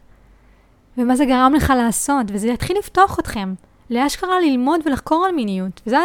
ומה 0.98 1.16
זה 1.16 1.24
גרם 1.24 1.52
לך 1.56 1.72
לעשות, 1.76 2.26
וזה 2.28 2.48
יתחיל 2.48 2.78
לפתוח 2.78 3.18
אתכם, 3.18 3.54
לאשכרה 3.92 4.40
ללמוד 4.40 4.80
ולחקור 4.84 5.26
על 5.26 5.32
מיניות, 5.34 5.80
וזה 5.86 5.98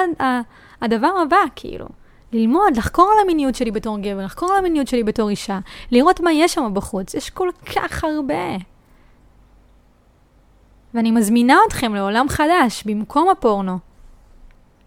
הדבר 0.82 1.12
הבא, 1.22 1.38
כאילו. 1.56 1.86
ללמוד, 2.34 2.78
לחקור 2.78 3.12
על 3.14 3.20
המיניות 3.24 3.56
שלי 3.56 3.72
בתור 3.72 3.98
גבר, 4.00 4.26
לחקור 4.26 4.52
על 4.52 4.58
המיניות 4.58 4.88
שלי 4.88 5.04
בתור 5.04 5.30
אישה, 5.30 5.60
לראות 5.92 6.20
מה 6.20 6.32
יש 6.32 6.54
שם 6.54 6.72
בחוץ, 6.74 7.14
יש 7.14 7.30
כל 7.30 7.50
כך 7.76 8.04
הרבה. 8.04 8.58
ואני 10.94 11.12
מזמינה 11.12 11.58
אתכם 11.68 11.96
לעולם 11.96 12.30
חדש, 12.30 12.84
במקום 12.86 13.30
הפורנו, 13.30 13.78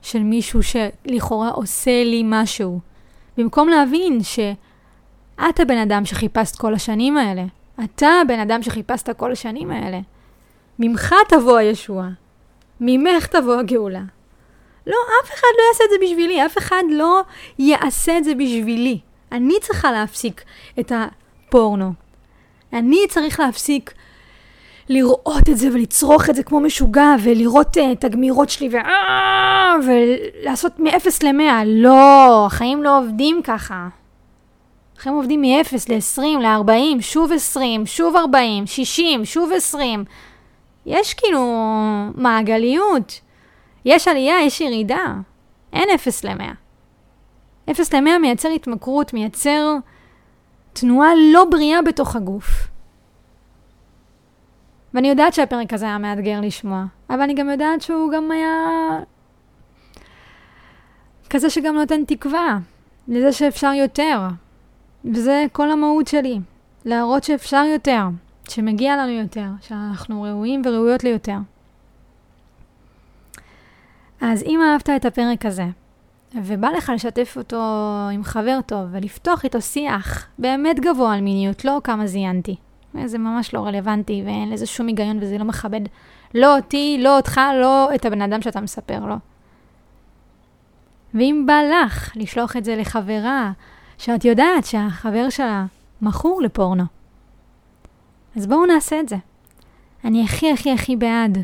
של 0.02 0.22
מישהו 0.22 0.60
שלכאורה 0.62 1.48
עושה 1.48 2.04
לי 2.04 2.22
משהו. 2.24 2.80
במקום 3.36 3.68
להבין 3.68 4.22
שאת 4.22 5.60
הבן 5.60 5.78
אדם 5.78 6.04
שחיפשת 6.04 6.56
כל 6.56 6.74
השנים 6.74 7.16
האלה. 7.16 7.44
אתה 7.84 8.08
הבן 8.22 8.38
אדם 8.38 8.62
שחיפשת 8.62 9.16
כל 9.16 9.32
השנים 9.32 9.70
האלה. 9.70 10.00
ממך 10.78 11.14
תבוא 11.28 11.56
הישועה. 11.56 12.08
ממך 12.80 13.26
תבוא 13.26 13.56
הגאולה. 13.56 14.02
לא, 14.86 14.96
אף 15.24 15.30
אחד 15.30 15.48
לא 15.58 15.62
יעשה 15.68 15.84
את 15.84 15.90
זה 15.90 15.96
בשבילי, 16.06 16.46
אף 16.46 16.58
אחד 16.58 16.82
לא 16.90 17.22
יעשה 17.58 18.18
את 18.18 18.24
זה 18.24 18.34
בשבילי. 18.34 18.98
אני 19.32 19.54
צריכה 19.60 19.92
להפסיק 19.92 20.42
את 20.80 20.92
הפורנו. 20.94 21.92
אני 22.72 23.00
צריך 23.08 23.40
להפסיק 23.40 23.94
לראות 24.88 25.48
את 25.50 25.56
זה 25.56 25.68
ולצרוך 25.72 26.30
את 26.30 26.34
זה 26.34 26.42
כמו 26.42 26.60
משוגע, 26.60 27.14
ולראות 27.22 27.76
uh, 27.76 27.80
את 27.92 28.04
הגמירות 28.04 28.50
שלי, 28.50 28.68
ו... 28.68 28.76
ולעשות 29.86 30.80
מ-0 30.80 31.06
ל-100. 31.22 31.64
לא, 31.66 32.46
החיים 32.46 32.82
לא 32.82 32.98
עובדים 32.98 33.40
ככה. 33.44 33.88
החיים 34.96 35.14
עובדים 35.14 35.40
מ-0 35.40 35.74
ל-20, 35.88 36.22
ל-40, 36.22 37.00
שוב 37.00 37.32
20, 37.32 37.86
שוב 37.86 38.16
40, 38.16 38.66
60, 38.66 39.24
שוב 39.24 39.52
20. 39.52 40.04
יש 40.86 41.14
כאילו 41.14 41.40
מעגליות. 42.14 43.20
יש 43.84 44.08
עלייה, 44.08 44.42
יש 44.42 44.60
ירידה. 44.60 45.14
אין 45.72 45.88
0 45.94 46.24
ל-100. 46.24 46.42
0 47.70 47.94
ל-100 47.94 48.18
מייצר 48.20 48.48
התמכרות, 48.48 49.14
מייצר 49.14 49.76
תנועה 50.72 51.10
לא 51.32 51.44
בריאה 51.44 51.82
בתוך 51.82 52.16
הגוף. 52.16 52.68
ואני 54.94 55.08
יודעת 55.08 55.34
שהפרק 55.34 55.72
הזה 55.72 55.84
היה 55.84 55.98
מאתגר 55.98 56.40
לשמוע, 56.40 56.84
אבל 57.10 57.20
אני 57.20 57.34
גם 57.34 57.50
יודעת 57.50 57.80
שהוא 57.80 58.12
גם 58.12 58.30
היה 58.30 58.54
כזה 61.30 61.50
שגם 61.50 61.74
נותן 61.74 62.04
תקווה 62.04 62.58
לזה 63.08 63.32
שאפשר 63.32 63.72
יותר. 63.72 64.20
וזה 65.04 65.46
כל 65.52 65.70
המהות 65.70 66.06
שלי, 66.06 66.38
להראות 66.84 67.24
שאפשר 67.24 67.64
יותר, 67.72 68.02
שמגיע 68.50 68.96
לנו 68.96 69.12
יותר, 69.12 69.46
שאנחנו 69.60 70.22
ראויים 70.22 70.62
וראויות 70.64 71.04
ליותר. 71.04 71.36
אז 74.20 74.42
אם 74.42 74.60
אהבת 74.62 74.90
את 74.96 75.04
הפרק 75.04 75.46
הזה, 75.46 75.66
ובא 76.34 76.68
לך 76.68 76.92
לשתף 76.94 77.34
אותו 77.36 77.62
עם 78.12 78.24
חבר 78.24 78.58
טוב 78.66 78.88
ולפתוח 78.92 79.44
איתו 79.44 79.60
שיח 79.60 80.26
באמת 80.38 80.80
גבוה 80.80 81.14
על 81.14 81.20
מיניות, 81.20 81.64
לא 81.64 81.80
כמה 81.84 82.06
זיינתי. 82.06 82.56
זה 83.04 83.18
ממש 83.18 83.54
לא 83.54 83.66
רלוונטי 83.66 84.22
ואין 84.26 84.50
לזה 84.50 84.66
שום 84.66 84.86
היגיון 84.86 85.18
וזה 85.20 85.38
לא 85.38 85.44
מכבד 85.44 85.80
לא 86.34 86.56
אותי, 86.56 86.98
לא 87.00 87.16
אותך, 87.16 87.40
לא 87.60 87.94
את 87.94 88.04
הבן 88.04 88.22
אדם 88.22 88.42
שאתה 88.42 88.60
מספר 88.60 89.06
לו. 89.06 89.16
ואם 91.14 91.44
בא 91.46 91.60
לך 91.62 92.12
לשלוח 92.16 92.56
את 92.56 92.64
זה 92.64 92.76
לחברה 92.76 93.52
שאת 93.98 94.24
יודעת 94.24 94.64
שהחבר 94.64 95.30
שלה 95.30 95.64
מכור 96.02 96.42
לפורנו, 96.42 96.84
אז 98.40 98.46
בואו 98.46 98.66
נעשה 98.66 99.00
את 99.00 99.08
זה. 99.08 99.16
אני 100.04 100.24
הכי 100.24 100.52
הכי 100.52 100.72
הכי 100.72 100.96
בעד 100.96 101.38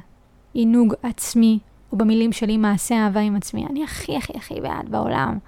עינוג 0.52 0.94
עצמי, 1.02 1.58
או 1.92 1.98
במילים 1.98 2.32
שלי 2.32 2.56
מעשה 2.56 2.94
אהבה 2.94 3.20
עם 3.20 3.36
עצמי. 3.36 3.66
אני 3.66 3.84
הכי 3.84 4.16
הכי 4.16 4.32
הכי 4.36 4.60
בעד 4.60 4.88
בעולם. 4.88 5.38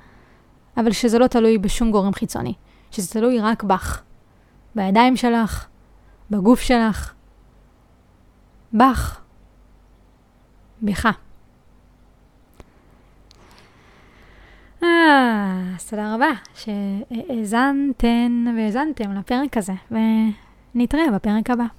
אבל 0.76 0.92
שזה 0.92 1.18
לא 1.18 1.26
תלוי 1.26 1.58
בשום 1.58 1.90
גורם 1.90 2.12
חיצוני. 2.12 2.54
שזה 2.90 3.12
תלוי 3.12 3.40
רק 3.40 3.62
בך. 3.62 4.02
בידיים 4.74 5.16
שלך, 5.16 5.66
בגוף 6.30 6.60
שלך, 6.60 7.14
בך, 8.72 9.20
בך. 10.82 11.08
אה, 14.82 15.62
אז 15.76 15.90
תודה 15.90 16.14
רבה 16.14 16.30
שהאזנתן 16.54 18.44
והאזנתם 18.56 19.12
לפרק 19.12 19.56
הזה, 19.56 19.72
ונתראה 20.78 21.10
בפרק 21.14 21.50
הבא. 21.50 21.77